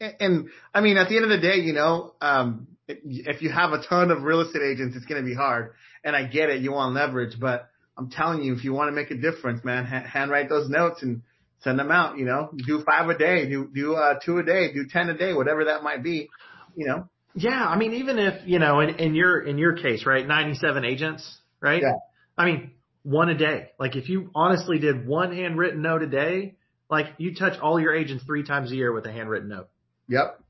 And, 0.00 0.14
and 0.20 0.48
I 0.74 0.80
mean, 0.80 0.96
at 0.96 1.08
the 1.08 1.16
end 1.16 1.24
of 1.24 1.30
the 1.30 1.38
day, 1.38 1.56
you 1.56 1.72
know, 1.72 2.14
um, 2.20 2.68
if 2.86 3.42
you 3.42 3.50
have 3.50 3.72
a 3.72 3.82
ton 3.82 4.10
of 4.10 4.22
real 4.22 4.40
estate 4.40 4.62
agents, 4.62 4.96
it's 4.96 5.06
going 5.06 5.22
to 5.22 5.26
be 5.26 5.34
hard. 5.34 5.72
And 6.04 6.14
I 6.14 6.26
get 6.26 6.50
it. 6.50 6.60
You 6.60 6.72
want 6.72 6.94
leverage, 6.94 7.38
but 7.40 7.68
I'm 7.98 8.10
telling 8.10 8.42
you, 8.42 8.54
if 8.54 8.64
you 8.64 8.72
want 8.72 8.88
to 8.88 8.92
make 8.92 9.10
a 9.10 9.16
difference, 9.16 9.64
man, 9.64 9.84
handwrite 9.84 10.48
those 10.48 10.70
notes 10.70 11.02
and 11.02 11.22
send 11.60 11.78
them 11.78 11.90
out, 11.90 12.16
you 12.16 12.24
know, 12.24 12.50
do 12.66 12.82
five 12.84 13.08
a 13.08 13.18
day, 13.18 13.48
do, 13.48 13.68
do, 13.74 13.94
uh, 13.94 14.14
two 14.24 14.38
a 14.38 14.44
day, 14.44 14.72
do 14.72 14.86
10 14.88 15.10
a 15.10 15.18
day, 15.18 15.34
whatever 15.34 15.64
that 15.64 15.82
might 15.82 16.02
be, 16.02 16.28
you 16.76 16.86
know. 16.86 17.08
Yeah. 17.34 17.66
I 17.66 17.76
mean, 17.76 17.94
even 17.94 18.18
if, 18.18 18.46
you 18.46 18.60
know, 18.60 18.80
in, 18.80 18.90
in 18.96 19.14
your, 19.14 19.40
in 19.40 19.58
your 19.58 19.76
case, 19.76 20.06
right, 20.06 20.26
97 20.26 20.84
agents, 20.84 21.38
right? 21.60 21.82
Yeah. 21.82 21.94
I 22.36 22.46
mean, 22.46 22.70
one 23.02 23.28
a 23.28 23.36
day. 23.36 23.70
Like 23.80 23.96
if 23.96 24.08
you 24.08 24.30
honestly 24.34 24.78
did 24.78 25.06
one 25.06 25.34
handwritten 25.34 25.82
note 25.82 26.02
a 26.02 26.06
day, 26.06 26.54
like 26.88 27.06
you 27.18 27.34
touch 27.34 27.58
all 27.60 27.80
your 27.80 27.94
agents 27.94 28.24
three 28.24 28.44
times 28.44 28.70
a 28.70 28.76
year 28.76 28.92
with 28.92 29.04
a 29.06 29.12
handwritten 29.12 29.48
note. 29.48 29.68
Yep. 30.08 30.40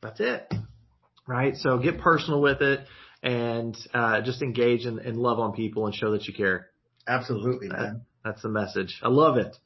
That's 0.00 0.20
it 0.20 0.52
right? 1.28 1.54
So 1.56 1.78
get 1.78 2.00
personal 2.00 2.40
with 2.40 2.60
it 2.62 2.80
and 3.22 3.76
uh, 3.94 4.20
just 4.22 4.42
engage 4.42 4.84
and, 4.84 4.98
and, 4.98 5.16
love 5.16 5.38
on 5.38 5.52
people 5.52 5.86
and 5.86 5.94
show 5.94 6.12
that 6.12 6.26
you 6.26 6.34
care. 6.34 6.68
Absolutely, 7.06 7.68
that, 7.68 7.78
man. 7.78 8.02
That's 8.24 8.42
the 8.42 8.48
message. 8.48 9.00
I 9.02 9.08
love 9.08 9.36
it. 9.36 9.56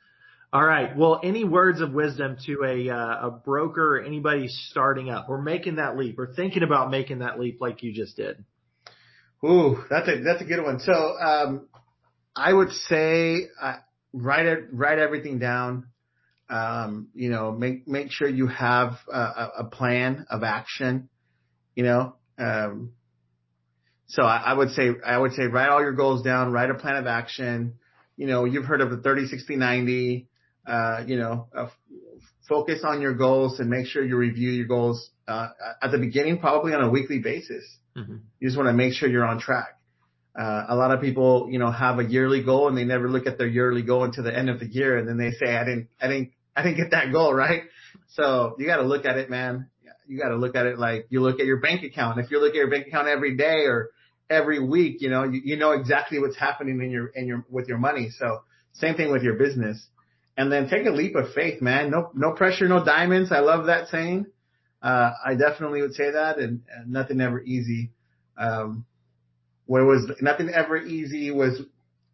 All 0.53 0.65
right. 0.65 0.97
Well, 0.97 1.21
any 1.23 1.45
words 1.45 1.81
of 1.81 1.93
wisdom 1.93 2.37
to 2.47 2.65
a 2.65 2.91
uh, 2.91 3.29
a 3.29 3.31
broker 3.31 3.97
or 3.99 4.03
anybody 4.03 4.49
starting 4.49 5.11
up 5.11 5.29
or 5.29 5.41
making 5.41 5.77
that 5.77 5.97
leap 5.97 6.19
or 6.19 6.33
thinking 6.35 6.63
about 6.63 6.91
making 6.91 7.21
that 7.21 7.41
leap 7.41 7.59
like 7.61 7.83
you 7.83 7.93
just 7.93 8.17
did? 8.17 8.45
Ooh, 9.45 9.83
that's 9.91 10.09
a 10.09 10.23
that's 10.23 10.43
a 10.43 10.45
good 10.45 10.63
one. 10.63 10.79
So, 10.79 10.93
um, 10.93 11.69
I 12.37 12.53
would 12.53 12.71
say 12.71 13.49
uh, 13.61 13.77
write 14.13 14.47
it, 14.47 14.65
write 14.73 14.99
everything 14.99 15.39
down. 15.39 15.89
Um, 16.49 17.09
you 17.15 17.31
know, 17.31 17.51
make 17.51 17.89
make 17.89 18.13
sure 18.13 18.29
you 18.29 18.47
have 18.47 18.99
a, 19.11 19.49
a 19.61 19.65
plan 19.65 20.27
of 20.31 20.43
action 20.43 21.09
you 21.75 21.85
know, 21.85 22.15
um, 22.39 22.93
so 24.07 24.23
I, 24.23 24.43
I 24.47 24.53
would 24.53 24.71
say, 24.71 24.91
I 25.05 25.19
would 25.19 25.33
say 25.33 25.45
write 25.45 25.69
all 25.69 25.81
your 25.81 25.93
goals 25.93 26.23
down, 26.23 26.53
write 26.53 26.71
a 26.71 26.75
plan 26.75 26.97
of 26.97 27.07
action. 27.07 27.75
You 28.17 28.27
know, 28.27 28.45
you've 28.45 28.65
heard 28.65 28.81
of 28.81 28.91
the 28.91 28.99
30, 28.99 29.27
60, 29.27 29.57
90, 29.57 30.29
uh, 30.67 31.05
you 31.07 31.17
know, 31.17 31.49
uh, 31.57 31.69
focus 32.49 32.81
on 32.85 33.01
your 33.01 33.15
goals 33.15 33.59
and 33.59 33.71
make 33.71 33.87
sure 33.87 34.05
you 34.05 34.17
review 34.17 34.51
your 34.51 34.67
goals, 34.67 35.11
uh, 35.27 35.49
at 35.81 35.91
the 35.91 35.99
beginning, 35.99 36.39
probably 36.39 36.75
on 36.75 36.83
a 36.83 36.91
weekly 36.91 37.19
basis. 37.19 37.65
Mm-hmm. 37.97 38.17
You 38.41 38.49
just 38.49 38.57
want 38.57 38.69
to 38.69 38.75
make 38.75 38.93
sure 38.93 39.09
you're 39.09 39.25
on 39.25 39.41
track. 39.41 39.79
Uh, 40.39 40.65
a 40.69 40.77
lot 40.77 40.93
of 40.93 41.01
people, 41.01 41.49
you 41.51 41.59
know, 41.59 41.71
have 41.71 41.99
a 41.99 42.05
yearly 42.05 42.43
goal 42.43 42.69
and 42.69 42.77
they 42.77 42.85
never 42.85 43.09
look 43.09 43.27
at 43.27 43.37
their 43.37 43.47
yearly 43.47 43.83
goal 43.83 44.05
until 44.05 44.25
the 44.25 44.37
end 44.37 44.49
of 44.49 44.61
the 44.61 44.67
year, 44.67 44.97
and 44.97 45.07
then 45.07 45.19
they 45.19 45.31
say, 45.33 45.55
"I 45.55 45.65
didn't, 45.65 45.89
I 46.01 46.09
didn't, 46.09 46.33
I 46.57 46.63
didn't 46.63 46.79
get 46.79 46.91
that 46.93 47.13
goal 47.13 47.35
right." 47.45 47.65
So 48.09 48.57
you 48.59 48.67
got 48.67 48.77
to 48.77 48.83
look 48.83 49.05
at 49.05 49.19
it, 49.19 49.29
man. 49.29 49.69
You 50.07 50.21
got 50.21 50.31
to 50.31 50.37
look 50.37 50.57
at 50.57 50.67
it 50.67 50.79
like 50.79 51.07
you 51.11 51.21
look 51.21 51.41
at 51.41 51.47
your 51.47 51.61
bank 51.61 51.83
account. 51.85 52.19
If 52.19 52.31
you 52.31 52.41
look 52.41 52.51
at 52.51 52.57
your 52.57 52.71
bank 52.71 52.87
account 52.87 53.09
every 53.09 53.37
day 53.37 53.65
or 53.67 53.91
every 54.29 54.59
week, 54.59 54.97
you 55.01 55.11
know, 55.11 55.25
you, 55.25 55.41
you 55.45 55.57
know 55.57 55.73
exactly 55.73 56.19
what's 56.19 56.37
happening 56.37 56.81
in 56.81 56.91
your 56.91 57.09
in 57.09 57.27
your 57.27 57.45
with 57.51 57.69
your 57.69 57.79
money. 57.79 58.11
So 58.19 58.43
same 58.75 58.95
thing 58.95 59.13
with 59.13 59.23
your 59.23 59.35
business. 59.35 59.87
And 60.37 60.51
then 60.51 60.69
take 60.69 60.87
a 60.87 60.91
leap 60.91 61.15
of 61.15 61.33
faith, 61.35 61.61
man. 61.61 61.91
No 61.91 62.11
no 62.15 62.33
pressure, 62.33 62.67
no 62.69 62.85
diamonds. 62.85 63.31
I 63.31 63.41
love 63.41 63.67
that 63.67 63.89
saying. 63.89 64.27
Uh, 64.83 65.13
I 65.25 65.35
definitely 65.35 65.81
would 65.83 65.95
say 65.95 66.11
that, 66.11 66.39
and, 66.39 66.63
and 66.75 66.91
nothing 66.91 67.21
ever 67.21 67.41
easy. 67.41 67.93
Um, 68.37 68.85
what 69.67 69.83
was 69.83 70.11
nothing 70.21 70.49
ever 70.49 70.77
easy 70.77 71.31
was 71.31 71.61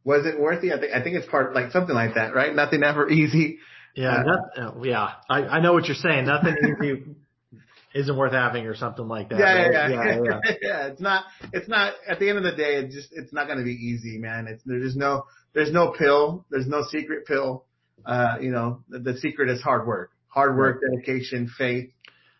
was 0.05 0.27
it 0.27 0.39
worthy? 0.39 0.73
I 0.73 0.81
think 0.81 0.93
I 0.93 1.03
think 1.03 1.17
it's 1.17 1.29
part 1.29 1.55
like 1.55 1.71
something 1.71 1.95
like 1.95 2.15
that, 2.15 2.35
right? 2.35 2.55
Nothing 2.55 2.83
ever 2.83 3.09
easy. 3.09 3.59
Yeah, 3.95 4.13
uh, 4.13 4.23
that, 4.25 4.63
uh, 4.63 4.83
yeah. 4.83 5.13
I, 5.31 5.43
I 5.45 5.61
know 5.61 5.73
what 5.73 5.87
you're 5.87 5.97
saying. 5.97 6.27
Nothing 6.27 6.57
easy 6.83 7.05
isn't 7.95 8.17
worth 8.17 8.33
having, 8.33 8.67
or 8.67 8.75
something 8.75 9.07
like 9.09 9.31
that. 9.31 9.39
Yeah, 9.39 9.53
right? 9.55 9.73
yeah, 9.73 9.89
yeah, 9.89 10.05
yeah, 10.05 10.21
yeah. 10.25 10.55
yeah. 10.63 10.87
It's 10.89 11.01
not. 11.01 11.25
It's 11.53 11.69
not. 11.69 11.95
At 12.09 12.19
the 12.19 12.29
end 12.29 12.39
of 12.39 12.45
the 12.45 12.53
day, 12.53 12.77
it's 12.77 12.95
just. 12.95 13.09
It's 13.13 13.33
not 13.33 13.47
going 13.47 13.59
to 13.59 13.65
be 13.65 13.73
easy, 13.73 14.19
man. 14.19 14.47
It's 14.47 14.63
there's 14.65 14.97
no. 14.97 15.25
There's 15.55 15.73
no 15.73 15.93
pill. 15.93 16.45
There's 16.51 16.67
no 16.67 16.83
secret 16.89 17.27
pill. 17.27 17.65
Uh, 18.05 18.37
you 18.41 18.51
know, 18.51 18.83
the, 18.89 18.99
the 19.01 19.19
secret 19.19 19.51
is 19.51 19.61
hard 19.61 19.87
work, 19.87 20.13
hard 20.29 20.57
work, 20.57 20.81
dedication, 20.81 21.51
faith, 21.59 21.91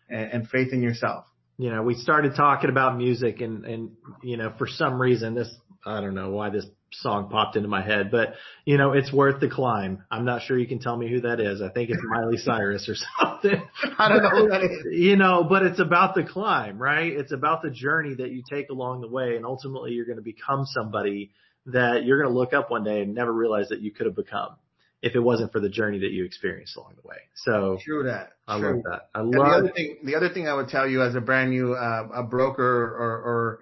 and, 0.09 0.31
and 0.31 0.49
faith 0.49 0.71
in 0.71 0.81
yourself 0.81 1.25
you 1.59 1.69
know, 1.69 1.83
we 1.83 1.93
started 1.93 2.35
talking 2.35 2.69
about 2.69 2.97
music 2.97 3.41
and, 3.41 3.65
and, 3.65 3.91
you 4.23 4.37
know, 4.37 4.53
for 4.57 4.65
some 4.65 4.99
reason 4.99 5.35
this, 5.35 5.53
I 5.85 5.99
don't 5.99 6.15
know 6.15 6.29
why 6.29 6.49
this 6.49 6.65
song 6.91 7.29
popped 7.29 7.55
into 7.55 7.67
my 7.67 7.81
head, 7.81 8.11
but 8.11 8.33
you 8.65 8.77
know, 8.77 8.93
it's 8.93 9.11
worth 9.11 9.39
the 9.39 9.49
climb. 9.49 10.03
I'm 10.09 10.25
not 10.25 10.43
sure 10.43 10.57
you 10.57 10.67
can 10.67 10.79
tell 10.79 10.95
me 10.95 11.09
who 11.09 11.21
that 11.21 11.39
is. 11.39 11.61
I 11.61 11.69
think 11.69 11.89
it's 11.89 12.01
Miley 12.03 12.37
Cyrus 12.37 12.89
or 12.89 12.95
something. 13.19 13.61
I 13.97 14.09
don't 14.09 14.23
know 14.23 14.29
who 14.29 14.49
that 14.49 14.63
is. 14.63 14.69
You 14.99 15.15
know, 15.15 15.45
but 15.47 15.63
it's 15.63 15.79
about 15.79 16.15
the 16.15 16.23
climb, 16.23 16.77
right? 16.77 17.11
It's 17.11 17.31
about 17.31 17.61
the 17.61 17.69
journey 17.69 18.15
that 18.15 18.31
you 18.31 18.43
take 18.49 18.69
along 18.69 19.01
the 19.01 19.07
way 19.07 19.35
and 19.35 19.45
ultimately 19.45 19.91
you're 19.91 20.05
going 20.05 20.17
to 20.17 20.23
become 20.23 20.65
somebody 20.65 21.31
that 21.67 22.03
you're 22.05 22.21
going 22.21 22.31
to 22.31 22.37
look 22.37 22.53
up 22.53 22.69
one 22.69 22.83
day 22.83 23.01
and 23.01 23.13
never 23.13 23.31
realize 23.31 23.69
that 23.69 23.81
you 23.81 23.91
could 23.91 24.05
have 24.05 24.15
become 24.15 24.55
if 25.01 25.15
it 25.15 25.19
wasn't 25.19 25.51
for 25.51 25.59
the 25.59 25.69
journey 25.69 25.99
that 25.99 26.11
you 26.11 26.25
experienced 26.25 26.75
along 26.75 26.93
the 27.01 27.07
way. 27.07 27.17
So 27.35 27.77
true 27.83 28.03
that. 28.03 28.33
I 28.47 28.59
true. 28.59 28.75
love 28.75 28.83
that. 28.89 29.09
I 29.15 29.19
and 29.21 29.31
love 29.31 29.47
the 29.47 29.57
other 29.57 29.71
thing. 29.71 29.97
The 30.03 30.15
other 30.15 30.29
thing 30.29 30.47
I 30.47 30.53
would 30.53 30.67
tell 30.67 30.87
you 30.87 31.01
as 31.03 31.15
a 31.15 31.21
brand 31.21 31.51
new 31.51 31.73
uh, 31.73 32.07
a 32.13 32.23
broker 32.23 32.63
or, 32.63 33.11
or 33.23 33.59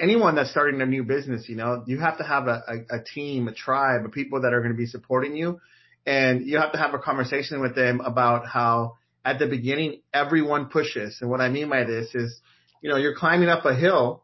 anyone 0.00 0.34
that's 0.34 0.50
starting 0.50 0.80
a 0.80 0.86
new 0.86 1.04
business, 1.04 1.48
you 1.48 1.56
know, 1.56 1.82
you 1.86 1.98
have 1.98 2.18
to 2.18 2.24
have 2.24 2.46
a, 2.46 2.62
a, 2.68 2.96
a 2.98 3.04
team, 3.04 3.48
a 3.48 3.54
tribe 3.54 4.04
of 4.04 4.12
people 4.12 4.42
that 4.42 4.52
are 4.52 4.60
going 4.60 4.72
to 4.72 4.76
be 4.76 4.86
supporting 4.86 5.36
you, 5.36 5.60
and 6.06 6.46
you 6.46 6.58
have 6.58 6.72
to 6.72 6.78
have 6.78 6.94
a 6.94 6.98
conversation 6.98 7.60
with 7.60 7.74
them 7.74 8.00
about 8.00 8.46
how 8.46 8.96
at 9.24 9.38
the 9.38 9.46
beginning 9.46 10.00
everyone 10.12 10.66
pushes. 10.66 11.18
And 11.20 11.30
what 11.30 11.40
I 11.40 11.48
mean 11.48 11.68
by 11.68 11.84
this 11.84 12.14
is, 12.14 12.40
you 12.80 12.90
know, 12.90 12.96
you're 12.96 13.16
climbing 13.16 13.48
up 13.48 13.64
a 13.64 13.74
hill, 13.74 14.22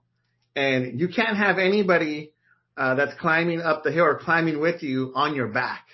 and 0.56 1.00
you 1.00 1.08
can't 1.08 1.36
have 1.36 1.58
anybody 1.58 2.32
uh, 2.76 2.94
that's 2.94 3.14
climbing 3.20 3.60
up 3.60 3.84
the 3.84 3.92
hill 3.92 4.04
or 4.04 4.18
climbing 4.18 4.60
with 4.60 4.82
you 4.82 5.12
on 5.14 5.34
your 5.34 5.48
back 5.48 5.84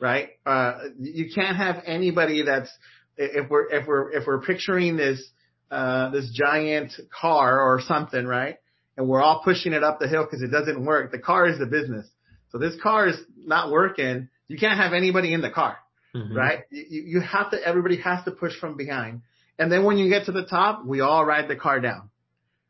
right? 0.00 0.30
Uh, 0.46 0.78
you 0.98 1.30
can't 1.32 1.56
have 1.56 1.82
anybody 1.86 2.42
that's 2.42 2.70
if 3.16 3.48
we're 3.50 3.70
if 3.70 3.86
we're 3.86 4.10
if 4.12 4.26
we're 4.26 4.40
picturing 4.40 4.96
this 4.96 5.22
uh, 5.70 6.10
this 6.10 6.30
giant 6.32 6.92
car 7.20 7.60
or 7.60 7.80
something, 7.80 8.26
right? 8.26 8.56
And 9.00 9.08
we're 9.08 9.22
all 9.22 9.40
pushing 9.42 9.72
it 9.72 9.82
up 9.82 9.98
the 9.98 10.08
hill 10.08 10.24
because 10.24 10.42
it 10.42 10.48
doesn't 10.48 10.84
work. 10.84 11.10
The 11.10 11.18
car 11.18 11.46
is 11.48 11.58
the 11.58 11.64
business. 11.64 12.06
So 12.50 12.58
this 12.58 12.74
car 12.82 13.08
is 13.08 13.16
not 13.34 13.70
working. 13.70 14.28
You 14.46 14.58
can't 14.58 14.78
have 14.78 14.92
anybody 14.92 15.32
in 15.32 15.40
the 15.40 15.48
car, 15.48 15.78
mm-hmm. 16.14 16.36
right? 16.36 16.64
You, 16.70 17.04
you 17.06 17.20
have 17.20 17.50
to. 17.52 17.66
Everybody 17.66 17.96
has 18.02 18.22
to 18.26 18.30
push 18.30 18.54
from 18.60 18.76
behind. 18.76 19.22
And 19.58 19.72
then 19.72 19.84
when 19.84 19.96
you 19.96 20.10
get 20.10 20.26
to 20.26 20.32
the 20.32 20.44
top, 20.44 20.84
we 20.84 21.00
all 21.00 21.24
ride 21.24 21.48
the 21.48 21.56
car 21.56 21.80
down, 21.80 22.10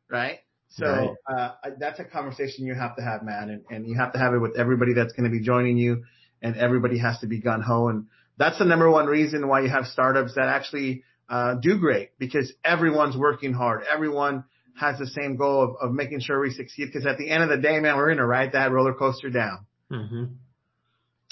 right? 0.08 0.38
So 0.68 0.86
right. 0.86 1.10
Uh, 1.28 1.70
that's 1.80 1.98
a 1.98 2.04
conversation 2.04 2.64
you 2.64 2.74
have 2.74 2.94
to 2.94 3.02
have, 3.02 3.24
man, 3.24 3.50
and, 3.50 3.64
and 3.68 3.88
you 3.88 3.96
have 3.98 4.12
to 4.12 4.20
have 4.20 4.32
it 4.32 4.38
with 4.38 4.56
everybody 4.56 4.94
that's 4.94 5.12
going 5.12 5.28
to 5.28 5.36
be 5.36 5.44
joining 5.44 5.78
you 5.78 6.04
and 6.40 6.56
everybody 6.56 6.98
has 6.98 7.18
to 7.22 7.26
be 7.26 7.40
gun 7.40 7.60
ho. 7.60 7.88
And 7.88 8.06
that's 8.38 8.58
the 8.58 8.66
number 8.66 8.88
one 8.88 9.06
reason 9.06 9.48
why 9.48 9.62
you 9.62 9.68
have 9.68 9.86
startups 9.86 10.36
that 10.36 10.46
actually 10.46 11.02
uh, 11.28 11.56
do 11.56 11.76
great 11.78 12.16
because 12.20 12.52
everyone's 12.64 13.16
working 13.16 13.52
hard. 13.52 13.82
Everyone 13.92 14.44
has 14.80 14.98
the 14.98 15.06
same 15.06 15.36
goal 15.36 15.62
of, 15.62 15.88
of 15.88 15.94
making 15.94 16.20
sure 16.20 16.40
we 16.40 16.50
succeed. 16.50 16.86
Because 16.86 17.06
at 17.06 17.18
the 17.18 17.30
end 17.30 17.42
of 17.42 17.50
the 17.50 17.58
day, 17.58 17.78
man, 17.78 17.96
we're 17.96 18.14
to 18.14 18.26
ride 18.26 18.52
that 18.52 18.72
roller 18.72 18.94
coaster 18.94 19.30
down. 19.30 19.66
Mm-hmm. 19.90 20.24